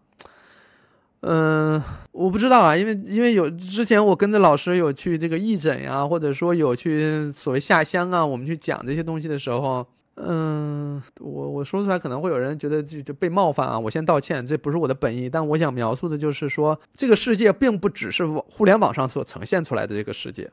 [1.21, 9.87] 嗯，我不知道啊，因为因为有之前我跟着老师有去这个义诊呀，或者说有去所谓下乡啊，我们去讲这些东西的时候。
[10.23, 15.31] 嗯，我我说出来可能会有人觉得就就被冒犯啊，我先道歉，这不是我的本意。
[15.31, 20.51] 但我想描述的就是说，这个世界并不只是互联网上所呈现出来的这个世界，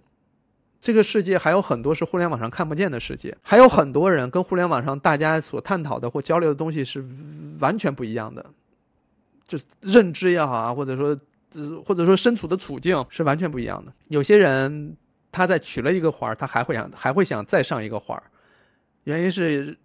[0.80, 7.04] 这个世界还有很多是互联网上看不见的世界，还有很多人跟互联网上大家所探讨的或交流的东西是
[7.60, 8.46] 完全不一样的，
[9.48, 11.18] 就认知也好啊，或者说
[11.84, 13.92] 或者说身处的处境是完全不一样的。
[14.10, 14.96] 有些人
[15.32, 18.22] 他在取了一个环，他还会想还会想再上一个环。
[19.06, 19.78] 原因是，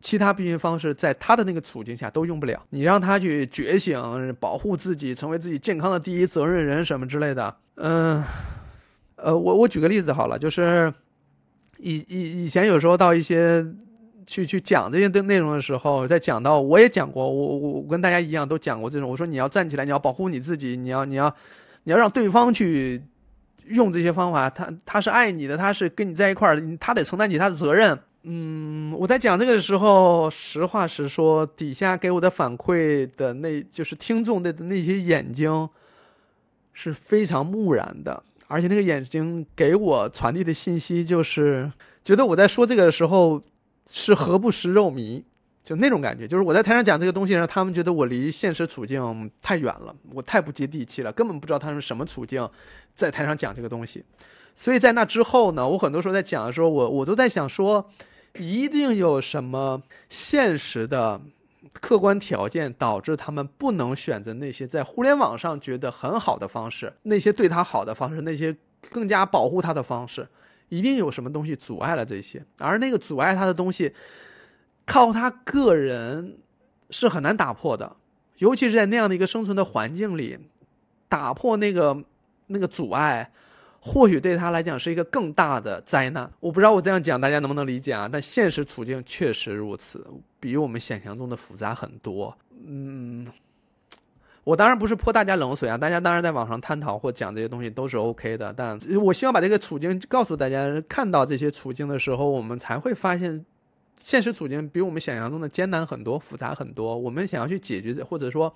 [0.00, 2.64] 其他避孕方式在他的那个处境下都用不了。
[2.70, 8.24] 你让他去觉醒、保护自己、成为自己健康的第一责任人什么之类的，嗯，
[9.16, 10.92] 呃，我我举个例子好了，就是
[11.78, 13.66] 以以以前有时候到一些
[14.26, 21.34] 去去讲这些的内容的时候，在讲到我也讲过，我我我跟大家一样都讲过这种，我说你要站起来，你要保护你自己，你要你要
[21.84, 23.02] 你要让对方去
[23.66, 27.98] 用这些方法，他他是爱你的，他是跟你在一块儿，他得承担起他的责任。
[28.26, 35.68] 嗯，我在讲这个的时候，实话实说，底下给我的反馈的那就是听众的那些眼睛
[36.72, 41.70] 是非常木然的，而且那个眼睛给我传递的信息就是
[42.02, 43.42] 觉得我在说这个的时候
[43.88, 45.22] 是何不食肉糜，
[45.62, 52.48] 就那种感觉，就是我在台上讲这个东西时，他们觉得我离现实处境太远了，我太不接地气了，根本不知道他们什么处境，
[52.94, 54.04] 在台上讲这个东西。
[54.56, 57.90] 所以在那之后呢，我很多时候在讲的时候，我我都在想说。
[58.36, 61.20] 一定有什么现实的
[61.72, 68.52] 客观条件导致他们不能选择那些在互联网上觉得很好的方式，那些对他好的方式，那些
[68.90, 70.26] 更加保护他的方式，
[70.76, 72.44] 一定有什么东西阻碍了这些。
[72.58, 73.92] 而那个阻碍他的东西，
[74.84, 76.38] 靠他个人
[76.90, 77.96] 是很难打破的，
[78.38, 80.38] 尤其是在那样的一个生存的环境里，
[81.08, 82.04] 打破那个
[82.48, 83.30] 那个阻碍。
[83.86, 88.08] 或许对他来讲是一个更大的灾难，我不知道我这样讲大家能不能理解啊？
[88.10, 90.02] 但现实处境确实如此，
[90.40, 92.34] 比我们想象中的复杂很多。
[92.66, 93.26] 嗯，
[94.44, 103.44] 我当然不是泼大家冷水啊，大家当然在网上探讨或讲这些东西都是 OK 的，但我希望把这个处境告诉大家，看到这些处境的时候，我们才会发现，
[103.96, 106.96] 现实处境比我们想象中的艰难很多、复杂很多。
[106.96, 108.54] 我们想要去解决，或者说。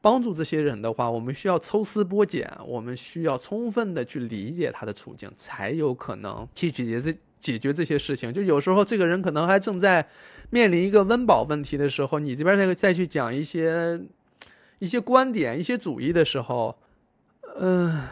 [0.00, 8.30] 帮助这些人的话，我们需要抽丝剥茧，我们需要充分的去理解他的处境，才有可能去解决这解决这些事情。
[8.30, 10.06] 就有时候这个人可能还正在
[10.50, 13.98] 面临一个温饱问题的时候，你这边再再去讲一些
[14.78, 16.76] 一些观点、一些主义的时候，
[17.56, 18.02] 嗯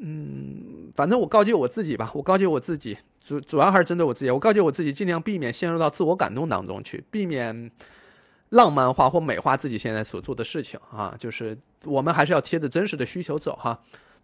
[0.00, 7.70] 嗯，反正我告诫我自己吧，我告诫我自己，主主要还是针对我自己，我告诫我自己，尽量避免陷入到自我感动当中去，避免。
[8.50, 13.76] 浪漫化或美化自己现在所做的事情啊，就是我们还是要贴着真实的需求走哈。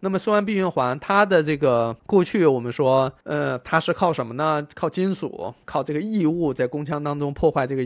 [0.03, 4.67] 那么说完避孕环，它的这个过去我们说，呃，它是靠什么呢？
[4.75, 7.83] 靠金属，靠这个异物在宫腔当中破坏这个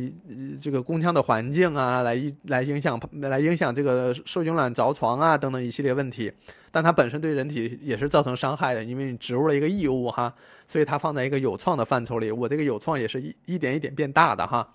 [0.59, 6.32] 这个宫腔的环境啊，来来影响来影响这个受精卵着床啊等等一系列问题。
[6.72, 10.34] 但它本身对人体也是造成伤害的，因为你植入了一个异物哈，
[10.68, 12.32] 所以它放在一个有创的范畴里。
[12.32, 14.68] 我这个有创也是一一点一点变大的哈。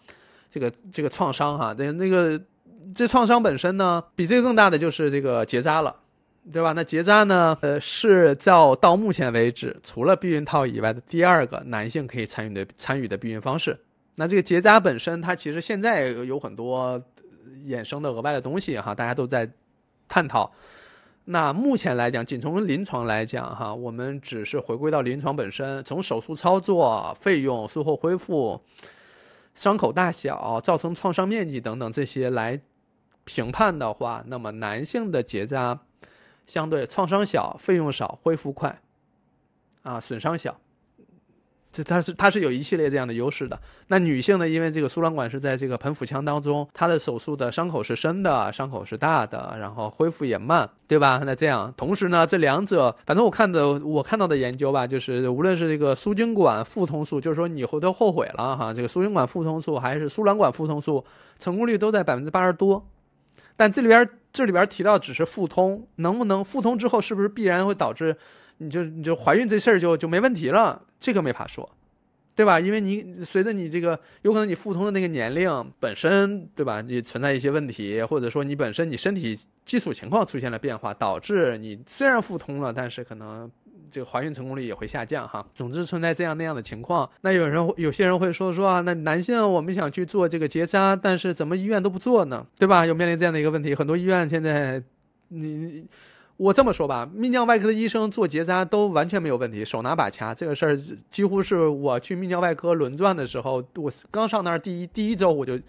[0.51, 2.41] 这个这个创伤哈，那那个
[2.95, 5.95] 这创伤本身呢，比这个更大的就是这个结扎了，
[6.53, 6.73] 对吧？
[6.73, 13.79] 那结扎呢，呃，是到到目前为止，除了避孕套以外的第二个男性可以参与的参与的避孕方式。
[14.15, 17.03] 那这个结扎本身，它其实现在有很多
[17.65, 19.49] 衍生的额外的东西哈，大家都在
[20.09, 20.51] 探讨。
[21.27, 28.61] 那目前来讲，仅从临床来讲哈，我们只是回归到临床本身，从手术操作、费用、术后恢复。
[29.53, 32.59] 伤口大小、造成创伤面积等等这些来
[33.25, 35.79] 评判的话，那么男性的结扎
[36.51, 38.81] 相对创伤小、费用少、恢复快，
[39.83, 40.59] 啊，损伤小。
[41.73, 43.57] 这它是它是有一系列这样的优势的。
[43.87, 44.49] 那女性呢？
[44.49, 51.23] 因为这个输卵管是在这个盆腹腔当中，她的手术的伤口是深的，伤口是大的，然后恢复也慢，对吧？
[51.25, 61.05] 那这样，同时呢，这两者，反正我看的我看到的研究吧，就是无论是这个输精管腹通术，就是说你后头后悔了哈，这个输精管腹通术还是输卵管腹通术，
[61.39, 62.85] 成功率都在百分之八十多。
[63.57, 68.17] 但这里边这里边提到只是腹通，能不能腹通之后是不是必然会导致？
[68.59, 71.69] 你就你就怀孕这事儿就就没问题了，这个没法说，
[72.35, 72.61] 对吧？
[72.61, 76.83] 因为你随着你这个有可能你腹通的那个年龄本身，对吧？
[76.83, 83.51] 你存在一些问题，或者说你本身你身体基础情况出现了变化，导致你虽然腹通了，但是可能
[83.91, 85.45] 这个怀孕成功率也会下降哈。
[85.55, 87.09] 总之存在这样那样的情况。
[87.23, 92.47] 那有人有些人会说说啊，那男性我们想去做这个结扎，但是怎么医院都不做呢？
[92.59, 92.87] 对吧？
[92.87, 94.83] 有面临这样的一个问题，很多医院现在
[95.29, 95.87] 你。
[96.37, 100.33] 我这么说吧，泌尿外科的医生做结扎都完全没有问题，手拿把掐。
[100.35, 100.75] 这个事儿
[101.11, 105.61] 几乎是我去泌尿外科轮转的时候，我刚上那儿第一第一周我就，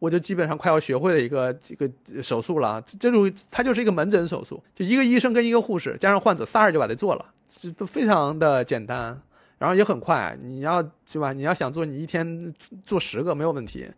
[0.00, 1.88] 我就基本上快要学会了一个这个
[2.20, 2.82] 手术了。
[2.98, 9.16] 这种它就是一个门诊手术，就一个医生跟一个护士加上患者仨人就把它做了，这都非常的简单，
[9.58, 10.36] 然后也很快。
[10.42, 12.52] 你要是吧，你要想做，你一天
[12.84, 13.88] 做十个没有问题。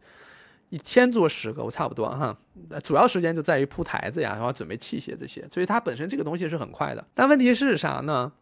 [0.69, 2.35] 一天做十个，我差不多哈。
[2.83, 7.07] 主要时间就在于铺台子呀，然后准备器械这些，所以它本身这个东西是很快的。
[7.15, 8.33] 但问题是啥呢？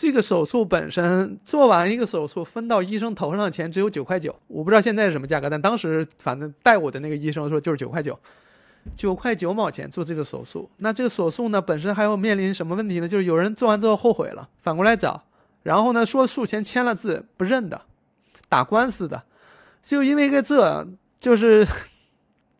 [0.00, 8.18] 这个手术本身做完一个手术分到医生头上的钱只有九块九，我不知道现在是什么价格，但当时反正带我的那个医生说就是九块九，
[8.94, 10.70] 九块九毛钱做这个手术。
[10.78, 13.06] 那这个手术呢本身还要面临什么问题呢？
[13.06, 15.22] 就是有人做完之后后悔了，反过来找，
[15.64, 17.82] 然后呢说术前签了字不认的，
[18.48, 19.22] 打官司的，
[19.84, 20.88] 就因为个这。
[21.20, 21.68] 就是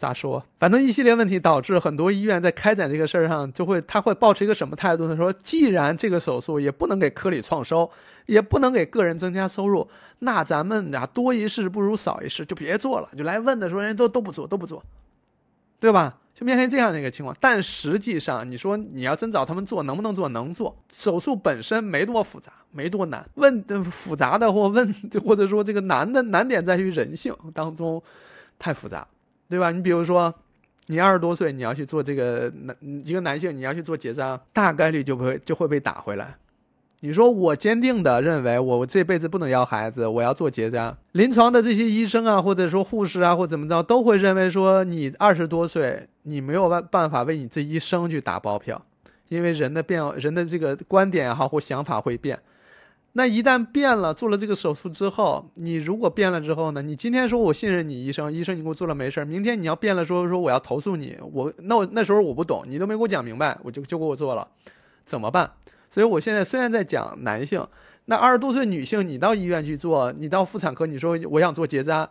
[0.00, 5.14] 咋说，反正一系列问题导致很多医院在开展这个事儿上，就会他会保持一个什么态度呢？
[5.14, 7.90] 说既然这个手术也不能给科里创收，
[8.24, 9.86] 也不能给个人增加收入，
[10.20, 13.10] 那咱们俩多一事不如少一事，就别做了。
[13.14, 14.82] 就来问的时候，人家都都不做，都不做，
[15.78, 16.16] 对吧？
[16.34, 17.36] 就面临这样的一个情况。
[17.38, 20.30] 但实际上，你说你要真找他们做，能不能做？
[20.30, 20.74] 能做。
[20.88, 23.28] 手术本身没多复杂，没多难。
[23.34, 28.02] 问复杂的或问或者说这个难的难点在于人性当中。
[28.62, 29.08] 太复杂，
[29.50, 29.70] 对吧？
[29.70, 30.32] 你比如说，
[30.86, 36.36] 你二十多岁，你要去做这个男一个男性，你要去做结扎，大概率就不会就会被打回来。
[37.00, 40.96] 你说我坚定的认为，我这辈子不能要孩子，我要做结扎。
[41.12, 48.80] 临床的这些医生啊，或者说护士啊，或怎么着，都会认为说你二十多岁，你没有办办法为你这一生去打包票，
[49.28, 52.38] 因为人的变，人的这个观点也好或想法会变。
[53.12, 56.80] 那一旦变了，做了这个手术之后，你如果变了之后呢？
[56.80, 59.24] 你今天说我信任你医生，医生你给我做了没事儿。
[59.24, 64.46] 明天你要变了，说说我要投诉你，我那我那时候我不懂，你都没给我讲明白，我就就给我做了，
[65.04, 65.50] 怎么办？
[65.90, 67.66] 所以我现在虽然在讲男性，
[68.04, 72.08] 那二十多岁女性，你到医院去做，你到妇产科，你说我想做结扎，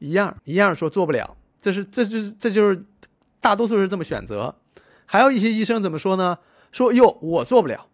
[0.00, 2.84] 一样一样说做不了，这是这是这就是
[3.40, 4.56] 大多数是这么选择。
[5.06, 6.38] 还有一些医生怎么说呢？
[6.72, 7.86] 说哟我做不了，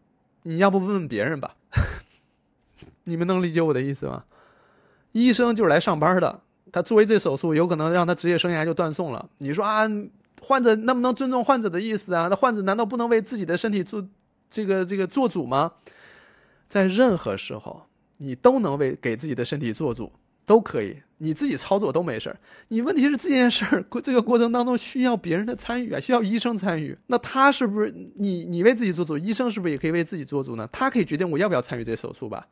[0.44, 1.56] 你要不问问别人吧。
[3.06, 4.24] 你们能理解我的意思吗？
[5.12, 9.30] 医生就是来上班的，他做为这手术，有可能让他职业生涯就断送了。
[9.38, 9.88] 你说啊，
[10.42, 12.28] 患者能不能尊重患者的意思啊？
[12.28, 14.06] 那患者难道不能为自己的身体做
[14.50, 15.72] 这个这个做主吗？
[16.68, 17.86] 在任何时候，
[18.18, 20.12] 你都能为给自己的身体做主，
[20.44, 22.36] 都可以，你自己操作都没事儿。
[22.68, 26.98] 你问题是这件事儿过这个过程当中需要别人的参与啊，需要医生参与。
[27.06, 30.68] 那他是不是你你为自己做主，医生是不是也可以为自己做主呢？
[30.72, 32.46] 他可以决定我要不要参与这手术吧？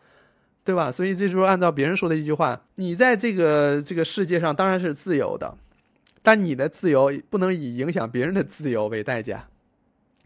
[0.64, 0.90] 对吧？
[0.90, 5.54] 所以这就是按照别人说的一句话：你在这个这个世界上当然是自由的，
[6.22, 9.46] 但你的自由不能以影响别人的自由为代价。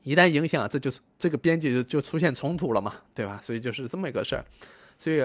[0.04, 3.40] 一旦影响，这就是这个边界就就出现冲突了嘛，对吧？
[3.42, 4.44] 所以就是这么一个事儿。
[4.96, 5.20] 所以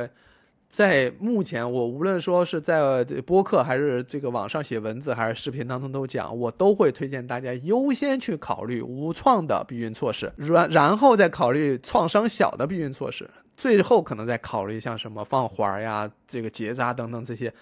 [0.67, 13.29] 在目前，我无论说是在播客还是这个网上写文字还是视频当中都讲，我都会推荐大家优先去考虑无创的避孕措施，然然后再考虑创伤小的避孕措施。
[13.55, 17.53] 最后可能再考虑像什么放环呀、这个结扎等等这些，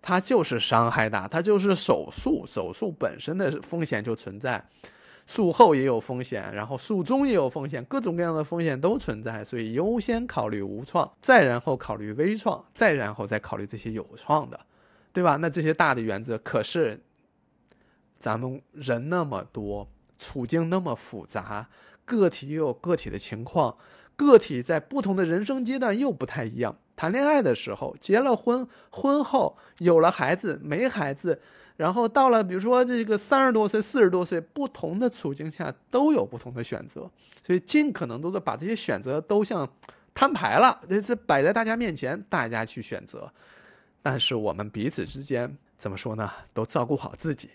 [0.00, 4.64] 它就是伤害大，它就是手术，手术本身的风险就存在，
[5.26, 14.58] 术后也有风险，然后术中也有风险，各种各样的风险都存在，所以优先考虑无创，再然后考虑微创，再然后再考虑这些有创的，
[15.12, 15.36] 对吧？
[15.36, 17.02] 那这些大的原则，可是
[18.18, 19.88] 咱们人那么多，
[20.18, 21.68] 处境那么复杂，
[22.04, 23.76] 个体又有个体的情况。
[24.20, 31.40] 个体在不同的人生阶段又不太一样，谈恋爱的时候，结了婚，婚后有了孩子，没孩子，
[31.78, 37.10] 然后到了比如说这个三十多岁、四十多岁，不同的处境下都有不同的选择，
[37.46, 39.66] 所以尽可能多的把这些选择都像
[40.12, 43.32] 摊牌了，这摆在大家面前，大家去选择。
[44.02, 46.30] 但是我们彼此之间怎么说呢？
[46.52, 47.48] 都照顾好自己，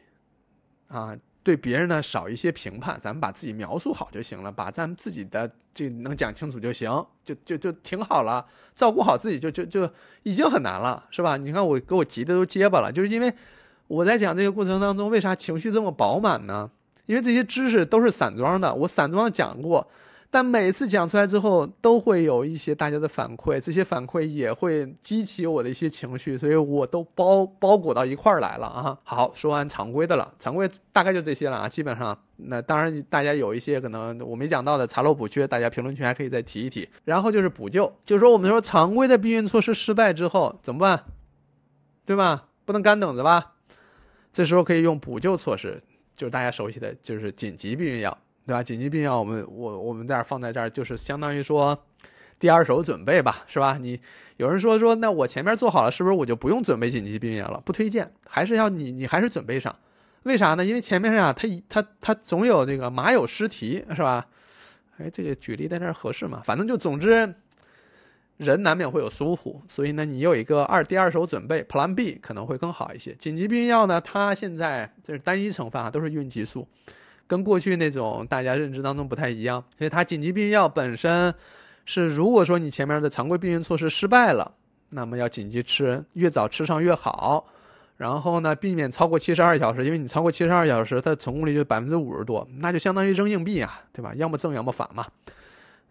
[0.88, 1.16] 啊。
[1.46, 6.90] 对别人呢少一些评判，咱们把自己描述好就行了，把咱们自己的这能讲清楚就行，
[7.24, 8.44] 就就就挺好了。
[8.76, 9.88] 照顾好自己就就就
[10.24, 11.38] 已经很难了，是吧？
[11.38, 13.32] 你看我给我急的都结巴了，就是因为
[13.86, 16.68] 我在讲这个过程当中，为啥情绪这么饱满呢？
[17.06, 19.88] 因为这些知识都是散装的，我散装讲过。
[20.30, 28.98] 但每次讲出来之后，都会有一些大家的反馈，这些反馈也会激起我的一些情绪，所以我都包包裹到一块儿来了啊。
[29.04, 31.70] 好，说完常规的了，常规大概就这些了啊。
[31.70, 36.88] 基本上，那当然大家有一些可能我没讲到的查漏补缺，大家评论区还可以再提一提。
[37.06, 41.04] 然后就是补救，就是说我们说常规的避孕措施失败之后怎么办，
[42.06, 42.50] 对吧？
[42.66, 43.54] 不能干等着吧？
[44.34, 45.82] 这时候可以用补救措施，
[46.14, 48.18] 就是大家熟悉的就是紧急避孕药。
[48.46, 48.62] 对吧？
[48.62, 51.86] 紧急避孕药，我们我我们这儿放在这儿，就是相当于说，
[52.40, 53.78] 第二手准备吧，是吧？
[53.80, 54.00] 你
[54.38, 57.62] 有人说说，那我前面做好了，是不是我就不用准备紧急避孕药了？
[57.66, 59.76] 不推荐，还是要你你还是准备上。
[60.24, 60.66] 为啥呢？
[60.66, 64.26] 因为前面啊，它它它总有那个马有失蹄，是吧？
[64.98, 66.42] 哎，这个举例在这儿合适吗？
[66.44, 67.34] 反正就总之，
[68.38, 73.14] 人难免会有疏忽，所以呢，你有一个二第二手准备，Plan B 可能会更好一些。
[73.16, 76.68] 紧急避孕药呢，它现在这是单一成分啊，都是孕激素。
[77.28, 81.34] 跟过去那种大家认知当中不太一样，所以它紧急避孕药本身
[81.86, 84.52] 是，如果说你前面的常规避孕措施失败了，
[84.90, 87.46] 那么要紧急吃，越早吃上越好。
[87.98, 94.12] 然后呢，避免超过七十二小时，因为你超过七十二小时，它的成功率就百分之五十多，那就相当于扔硬币啊，对吧？
[94.16, 95.06] 要么正，要么反嘛。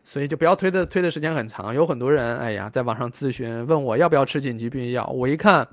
[0.05, 1.75] 所以就不要推的推的时间很长。
[1.75, 5.67] 有很多人，哎呀，在网上咨询问我要不要吃紧急避孕药，我一看，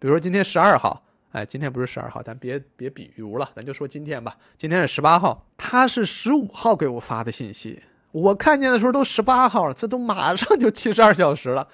[0.00, 1.05] 比如说今天十二号。
[1.36, 4.34] 哎，今天不是十二号，咱别别比如了，咱就说今天吧。
[4.56, 7.78] 今天是十八号，他是十五号给我发的信息，
[8.10, 11.68] 我看见的时候都十八号了，这都马上就七十二小时了，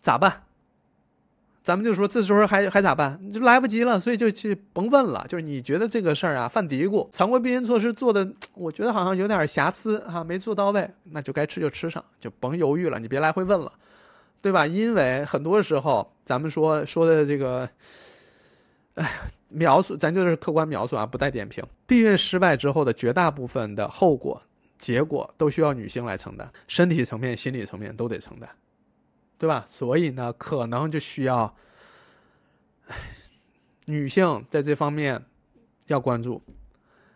[0.00, 0.44] 咋办？
[1.64, 3.28] 咱们就说这时候还还咋办？
[3.28, 5.26] 就来不及了，所以就去甭问了。
[5.28, 13.72] 就是你觉得这个事儿啊犯嘀咕，常规避孕措施做的，我觉得好像有点瑕疵啊，没做到位，那就该吃就吃上，就甭犹豫了，你别来回问了，
[14.40, 14.64] 对吧？
[14.64, 17.68] 因为很多时候咱们说说的这个。
[18.94, 19.10] 哎，
[19.48, 21.64] 描述咱就是客观描述啊，不带点评。
[21.86, 24.40] 避孕失败之后的绝大部分的后果、
[24.78, 28.48] 结果都需要女性来承担，身体层面、心理层面都得承担，
[29.38, 29.64] 对吧？
[29.68, 31.54] 所以呢，可能就需要，
[33.84, 35.22] 女性在这方面
[35.86, 36.42] 要关注。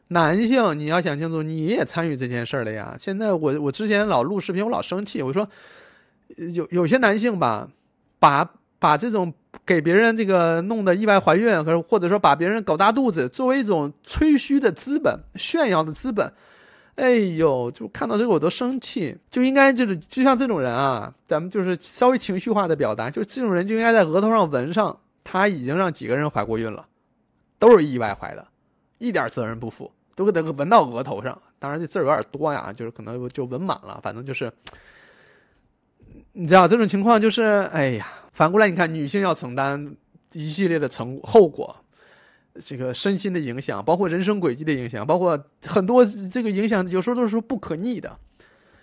[0.09, 2.95] 男性，你要想清楚，你也参与这件事儿了呀。
[2.99, 5.49] 现在我我之前老录视频，我老生气，我说
[6.37, 7.68] 有有些男性吧，
[8.18, 8.45] 把
[8.79, 9.33] 把这种。
[9.64, 16.31] 给别人这个弄的意外怀孕，或者或者说把别人搞大肚子作为一种吹嘘的资本、炫耀的资本，
[16.97, 19.16] 哎呦，就看到这个我都生气。
[19.31, 26.87] 就应该就是就像这种人啊，咱们就是稍微情绪化的表达，就这种人就应该在额头上纹上，他已经让几个人怀过孕了，
[27.59, 28.47] 都是意外怀的，
[28.99, 31.37] 一点责任不负，都给他纹到额头上。
[31.59, 34.53] 当然这字儿有点多呀，就是可能就纹满了，反正就是。
[36.39, 38.07] 你知道这种情况就是，哎呀，
[38.37, 39.97] 反过来你看，女性要承担
[40.34, 41.74] 一系列的成后果，
[42.61, 48.18] 这个身心的影响，包括人生轨迹的影响，包括很多这个影响，有时候都是不可逆的。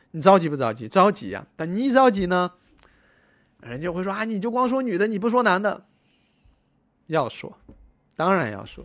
[0.10, 0.88] 你着急不着急？
[0.88, 1.46] 着急呀！
[1.56, 2.52] 但你一着急呢，
[3.62, 5.86] 人家会说啊，你就光说女的，你不说男的。
[7.06, 7.56] 要说，
[8.16, 8.84] 当然要说，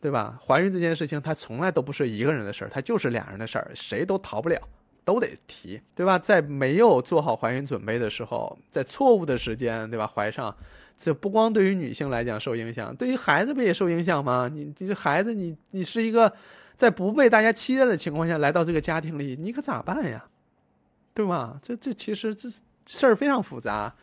[0.00, 0.38] 对吧？
[0.42, 4.58] 怀孕这件事情，它从来都不是一个人的事儿，它就是俩人的事儿，谁都逃不了。
[5.04, 6.18] 都得提，对吧？
[6.18, 10.06] 在没有做好怀孕准备的时候，在错误的时间，对吧？
[10.06, 10.54] 怀上，
[10.96, 14.48] 这不光对于女性来讲受影响，对于孩子不也受影响吗？
[14.52, 16.32] 你这孩子，你你是一个
[16.76, 20.24] 在不被大家期待的情况下来到这个家庭里，你可咋办呀？
[21.14, 21.58] 对吧？
[21.62, 22.48] 这这其实这
[22.86, 23.94] 事儿非常复杂。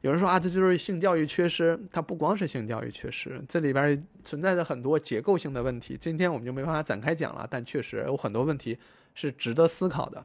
[0.00, 5.94] 有人说啊，这就是性教育缺失，它不光是性教育缺失，这里边存在着很多结构性的问题。
[6.00, 8.78] 今天我们就没办法展开讲了，但确实有很多问题。
[9.14, 10.24] 是值得思考的。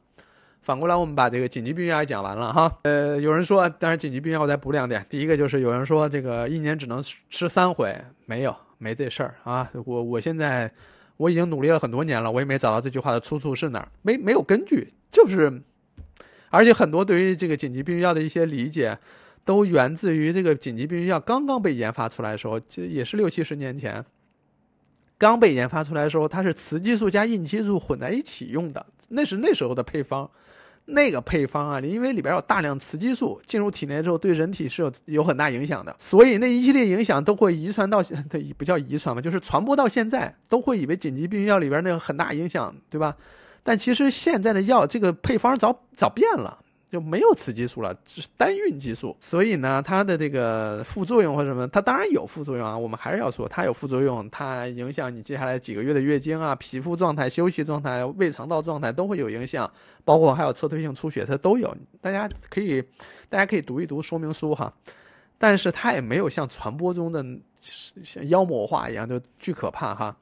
[0.61, 2.79] 反过来，我们把这个紧急避孕药讲完了哈。
[2.85, 5.05] 呃，有人说，但是紧急避孕药我再补两点。
[5.07, 9.69] 第一个就是有人说，这个一年只能吃三回，没有，没这事儿啊。
[9.85, 10.71] 我我现在
[11.17, 14.91] 我已经努力了很多年了，我也没找到这句话的出处是哪儿，没没有根据。
[15.11, 15.61] 就是，
[16.49, 18.97] 而且很多对于这个紧急避孕药的一些理解，
[19.45, 24.03] 都源自于这个紧急避孕药刚刚被研发出来的时候，这也是六七十年前。
[25.17, 30.29] 刚被研发出来的时候，它是雌激素加孕激素混在一起用的，那是那时候的配方。
[30.87, 43.17] 那个配方啊，因为里边有大量雌激素进入体内之后，对人体是有有很大影响的，所以那一系列影响都会遗传到，对，不叫遗传嘛，就是传播到现在，都会以为紧急避孕药里边那个很大影响，对吧？
[43.63, 46.59] 但其实现在的药这个配方早早变了。
[46.91, 52.77] 就没有雌激素了，只是单孕激素，所以呢，它的这个副作用或者什么，它当然有副作用啊。
[52.77, 59.69] 我们还是要说，它有副作用，它影响你接下来几个月的月经啊、皮肤状态、休息状态、胃肠道状态都会有影响，
[60.03, 61.75] 包括还有侧退性出血，它都有。
[61.99, 62.81] 大家可以，
[63.29, 64.71] 大家可以读一读说明书哈。
[65.37, 67.25] 但是它也没有像传播中的
[68.01, 70.15] 像妖魔化一样，就巨可怕哈。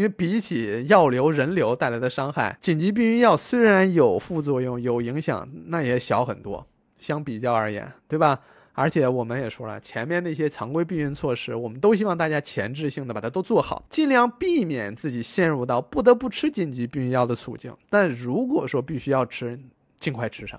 [0.00, 6.66] 因为比起药流、人流带来的伤害，紧急避孕药虽然有副作用、有影响，那也小很多。
[6.98, 8.40] 相比较而言，对吧？
[8.72, 17.70] 而且我们也说了，前面那些常规避孕措施，我们都希望大家前置性的把它都做好，尽量避免自己陷入到不得不吃紧急避孕药的处境。
[17.90, 19.60] 但如果说必须要吃，
[19.98, 20.58] 尽快吃上，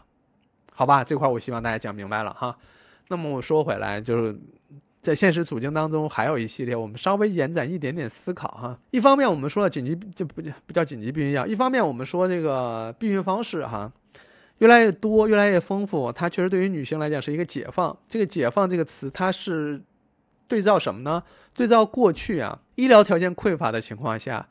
[0.71, 1.03] 好吧？
[1.03, 2.55] 这块我希望大家讲明白了哈。
[3.07, 4.39] 那么我说回来就是。
[5.02, 8.80] 在现实处境当中，还有一系列，我们稍微延展一点点思考哈。
[8.91, 13.91] 一方面，我们说了紧急就不不叫紧急避孕药；一方面，我们说这个避孕方式哈，
[14.60, 17.97] 越来越多，越来越丰富，它确实对于女性来讲是一个解放。
[18.08, 19.82] 这个“解放”这个词，它是
[20.47, 21.24] 对照什么呢？
[21.56, 24.47] 对照过去啊，医疗条件匮乏的情况下，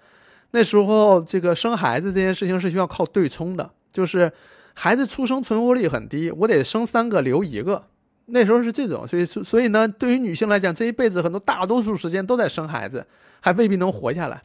[0.50, 4.32] 那时候这个生孩子这件事情是需要靠对冲的，就是
[4.74, 7.84] 孩子出生存活率很低，我得生三个留一个。
[8.32, 13.04] 那时候是这种，所以所以呢，对于女性来讲，这一辈子很多大多数时间都在生孩子，
[13.40, 14.40] 还未必能活下来。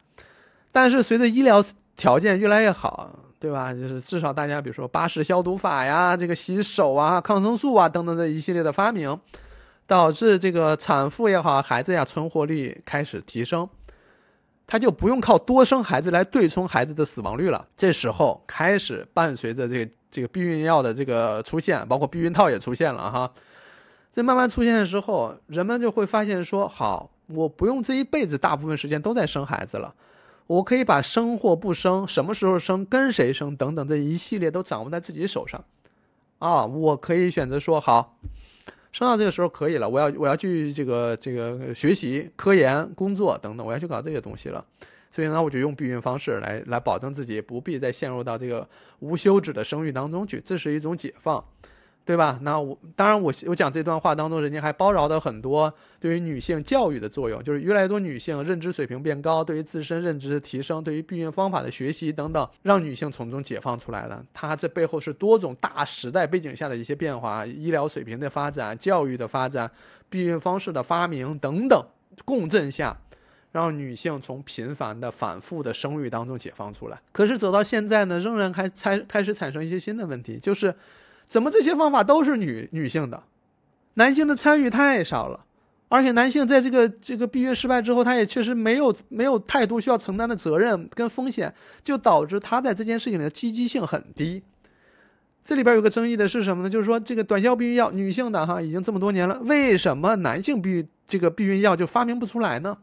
[0.72, 1.64] 但是随着医疗
[1.96, 3.72] 条件越来越好，对吧？
[3.72, 9.18] 就是至少大家比如说巴氏消毒法呀，这个洗手啊、抗生素啊等等的一系列的发明，
[9.86, 13.68] 导致这个产妇也好，孩子呀存活率开始提升，
[14.66, 17.66] 他就不用靠多生孩子来对冲孩子的死亡率了。
[17.76, 23.30] 这时候开始伴随着这个这个避孕药的这个出现，包括避孕套也出现了哈。
[24.16, 29.94] 在慢慢出现的时候，人们就会发现说：好，我不用这一辈子大部分时间都在生孩子了，
[30.46, 35.62] 我可以把生或不生、什么时候生、跟谁生等等这一系列都掌握在自己手上。
[36.38, 38.16] 啊，我可以选择说好，
[38.90, 44.64] 生到这个时候可以了，我要我要去这个这个学习、科研、工作等等，我要去搞这些东西了。
[45.12, 48.66] 所以呢，我就用避孕方式来来保证自己不必再陷入到这个
[49.00, 51.44] 无休止的生育当中去，这是一种解放。
[52.06, 52.38] 对吧？
[52.42, 64.24] 那我当然，我我讲这段话当中，人家还包饶的很多对于女性教育的作用，就是越来越多女性认知水平变高，对于自身认知的提升，对于避孕方法的学习等等，让女性从中解放出来了。
[64.32, 69.68] 它这背后是多种大时代背景下的一些变化，医疗水平的发展、教育的发展、
[70.08, 71.84] 避孕方式的发明等等
[72.24, 72.96] 共振下，
[73.50, 76.96] 让女性从频繁的反复的生育当中解放出来。
[77.10, 80.72] 可是走到现在呢，仍然还开开始产生一些新的问题，就是。
[81.26, 83.22] 怎么这些方法都是女女性的，
[83.94, 85.44] 男性的参与太少了，
[85.88, 91.52] 而且男性在这个这个避孕失败之后，他也确实没有没有太多需要承担的责任跟风险，
[91.82, 94.42] 就导致他在这件事情的积极性很低。
[95.44, 96.70] 这里边有个争议的是什么呢？
[96.70, 102.78] 就是说这个短效避孕药，女性的哈已经这么多年了，为什么男性避这个避孕药就发明不出来呢？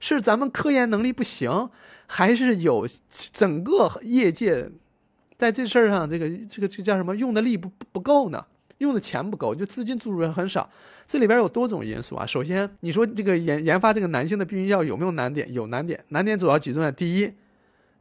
[0.00, 1.70] 是咱们科研能力不行，
[2.06, 4.70] 还是有整个业界？
[5.38, 7.14] 在这事儿上，这个这个这叫什么？
[7.16, 8.44] 用的力不不够呢？
[8.78, 10.68] 用的钱不够，就资金注入很少。
[11.06, 12.26] 这里边有多种因素啊。
[12.26, 15.50] 首先，你说这个研研发这个男性的避孕药有没有难点？
[15.52, 16.04] 有难点。
[16.08, 17.32] 难点主要集中在第一，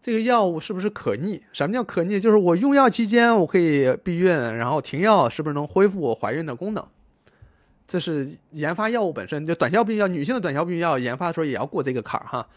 [0.01, 1.41] 这个药物是不是可逆？
[1.53, 2.19] 什么叫可逆？
[2.19, 6.83] 就是我用药期间我可以避孕，然后停药是不是能恢复我怀孕的功能？
[7.87, 12.47] 这是研发药物本身就短效避孕药，女性的短效避孕药研发的时候也要过这个坎儿哈。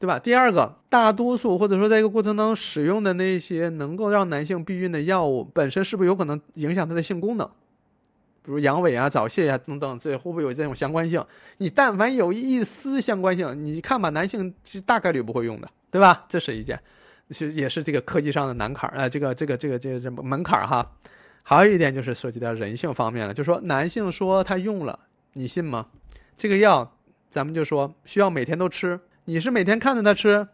[0.00, 0.18] 对吧？
[0.18, 7.46] 第二个，大多数或者说在一个过程当中使用的那些能够让男性避孕的药物，本身是不是有可能影响他的性功能？
[8.42, 11.22] 比如阳痿啊、早泄呀等等，这会不会有这种相关性？
[11.58, 16.24] 你但凡有一丝相关性，你看吧，男性是大概率不会用的，对吧？
[16.30, 16.80] 这是一件，
[17.28, 20.90] 其实也是这个科技上的难坎儿啊，这个这个这个这个这门槛儿哈。
[21.42, 24.98] 还有一点就是涉及到人性方面了，就说男性说他用了，
[25.34, 25.88] 你信吗？
[26.38, 26.90] 这个药，
[27.28, 28.98] 咱们就说需要每天都吃。
[29.24, 30.48] 你是每天看着他吃，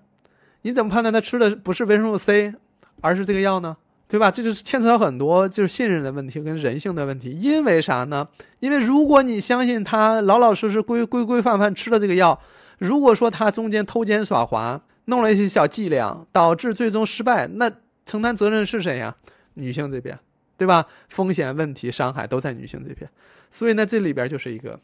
[0.62, 2.54] 你怎么判断他吃的不是维生素 C，
[3.00, 3.76] 而是这个药呢？
[4.08, 4.30] 对吧？
[4.30, 7.30] 这就是牵扯到很多就是信任的问题跟人性的问题。
[7.30, 8.28] 因为啥呢？
[8.60, 12.40] 因为如果你相信他老老实实规规规范范吃了这个药，
[12.78, 17.70] 如果说他中间偷奸耍滑，弄了一些小伎俩，导致最终失败，那
[18.04, 19.16] 承担责任是谁呀？
[19.54, 20.16] 女性这边，
[20.56, 20.86] 对吧？
[21.08, 23.10] 风险问题伤害都在女性这边，
[23.50, 24.78] 所以呢，这里边就是一个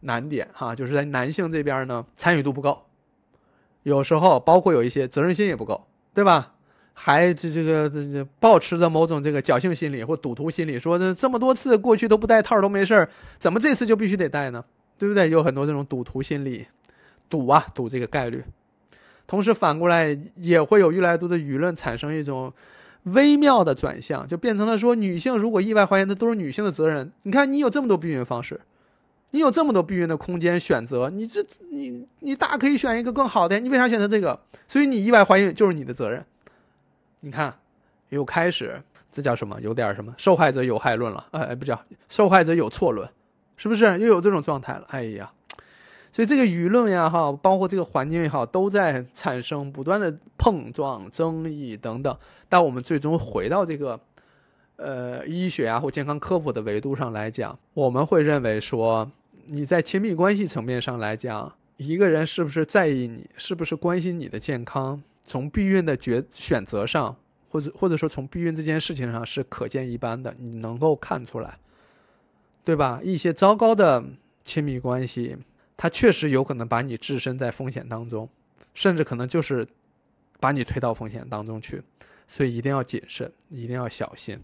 [0.00, 2.85] 难点哈，就是在男性这边呢参与度不高。
[3.86, 6.54] 有时候，包括有一些责任心也不够，对吧？
[6.92, 13.08] 还这这个这这抱持着某种这个侥幸心理或赌徒心理，说这这么多次过去都不戴套都没事，
[13.38, 14.64] 怎么这次就必须得戴呢？
[14.98, 15.30] 对不对？
[15.30, 16.66] 有很多这种赌徒心理，
[17.30, 18.42] 赌啊赌这个概率。
[19.24, 22.52] 同时反过来也会有越来越多的舆论产生一种
[23.04, 27.12] 微妙的转向，就变成了说女性如果意外怀孕，那都是女性的责任。
[27.22, 28.60] 你看你有这么多避孕方式，
[29.30, 34.40] 你有这么多避孕的空间选择，你这你你大可以选一个更好的，你为啥选择这个？
[34.66, 36.24] 所以你意外怀孕就是你的责任。
[37.20, 37.54] 你看，
[38.10, 39.60] 又开始，这叫什么？
[39.60, 41.26] 有点什么受害者有害论了？
[41.32, 43.08] 哎，不叫受害者有错论，
[43.56, 43.84] 是不是？
[43.98, 44.86] 又有这种状态了？
[44.90, 45.30] 哎呀，
[46.12, 52.16] 所以这个舆论也好，包括这个环境也好，都在产生不断的碰撞、争议等等。
[52.48, 53.98] 但我们最终回到这个，
[54.76, 59.10] 呃，医学啊或健康科普的维度上来讲，我们会认为说，
[59.46, 65.02] 你在亲密关系层面上来讲，一个人是不是在意你，是不是关心你的健康？
[65.24, 67.16] 从避孕的决选择上，
[67.48, 71.58] 或者或者说从避孕这件事情上是可见一斑的，你能够看出来，
[72.62, 73.00] 对吧？
[73.02, 74.04] 一些糟糕的
[74.44, 75.36] 亲密关系，
[75.76, 78.28] 它确实有可能把你置身在风险当中，
[78.74, 79.66] 甚至可能就是
[80.38, 81.82] 把你推到风险当中去，
[82.28, 84.38] 所以一定要谨慎，一定要小心。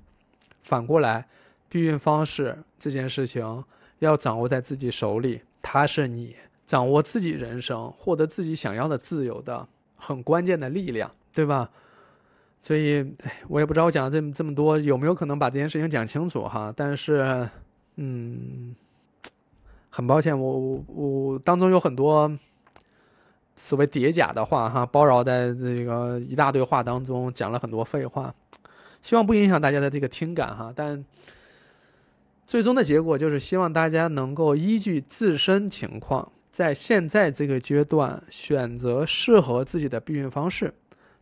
[0.62, 1.28] 反过来，
[1.68, 3.64] 避孕方式这件事情
[3.98, 6.34] 要掌握在自己手里，它是你
[6.66, 9.68] 掌握自己人生、获得自己想要的自由的。
[10.04, 11.70] 很关键的力量，对吧？
[12.60, 13.08] 所以，
[13.46, 16.74] 我也不知道我讲了这么这么多有没有可能把这件事情讲清楚哈。
[16.76, 17.48] 但是，
[17.94, 18.74] 嗯，
[19.90, 22.28] 很抱歉，我我我当中有很多
[23.54, 28.34] 所谓叠加的话哈，包绕在这个一大堆话当中讲了很多废话，
[29.02, 30.72] 希望不影响大家的这个听感哈。
[30.74, 31.04] 但
[32.46, 36.30] 最终的结果就是希望大家能够依据自身情况。
[36.50, 40.72] 在现在这个阶段，选择适合自己的避孕方式。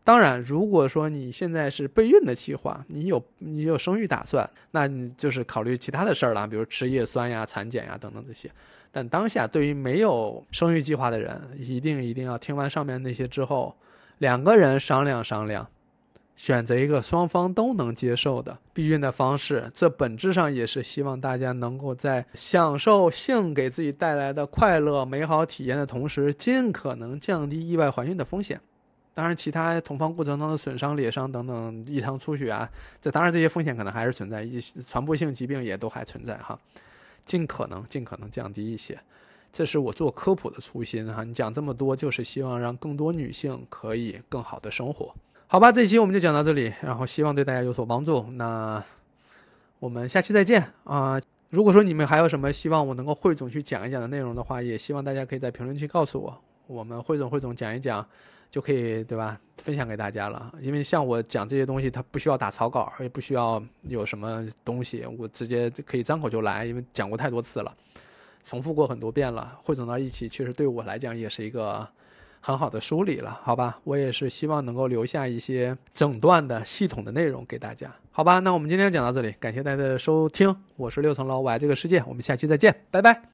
[0.03, 8.51] 当然，如果说你现在是备孕的计划，你有你有生育打算，那你就是考虑其他的事儿了，比如吃叶酸呀、产检呀等等这些。
[8.91, 13.73] 但当下对于没有生育计划的人，一定一定要听完上面那些之后，
[14.19, 15.65] 两个人商量商量。
[16.41, 28.59] 选择一个双方都能接受的避孕的方式，这本质上也是希望大家能够在享受性给自己带来的快乐、美好体验的同时，尽可能降低意外怀孕的风险。
[29.13, 32.67] 当然，其他同房过程当中的损伤、裂伤等等异常出血啊，
[33.03, 36.59] 这当然这些风险可能还是存在，一些传播性疾病也都还存在哈。
[37.27, 38.99] 尽可能尽可能降低一些，
[39.53, 41.23] 这是我做科普的初心哈。
[41.23, 45.15] 你讲这么多，就是希望让更多女性可以更好的生活。
[45.53, 48.23] 好吧，这一期我们就讲到这里，然后希望对大家有所帮助。
[48.35, 48.81] 那
[49.81, 51.21] 我们下期再见啊！
[51.49, 58.07] 如果说你们还有什么希望我能够汇总去讲一讲的内容的话，也希望大家可以在评论区告诉我，我们汇总汇总讲一讲，
[58.49, 59.41] 就可以对吧？
[59.57, 60.55] 分享给大家了。
[60.61, 67.77] 因为像我讲这些东西，它不需要打草稿，也不需要有什么东西，我直接可以张口就来，因为讲过太多次了，
[68.45, 71.89] 重复过很多遍了，汇总到一起，确实对我来讲也是一个。
[72.41, 83.23] 很好的梳理了，好吧，我也是希望能够留下一些整段的系统的内容给大家，好吧，那我们今天讲到这里，感谢大家的收听，我是六层楼，我爱这个世界，我们下期再见，拜拜。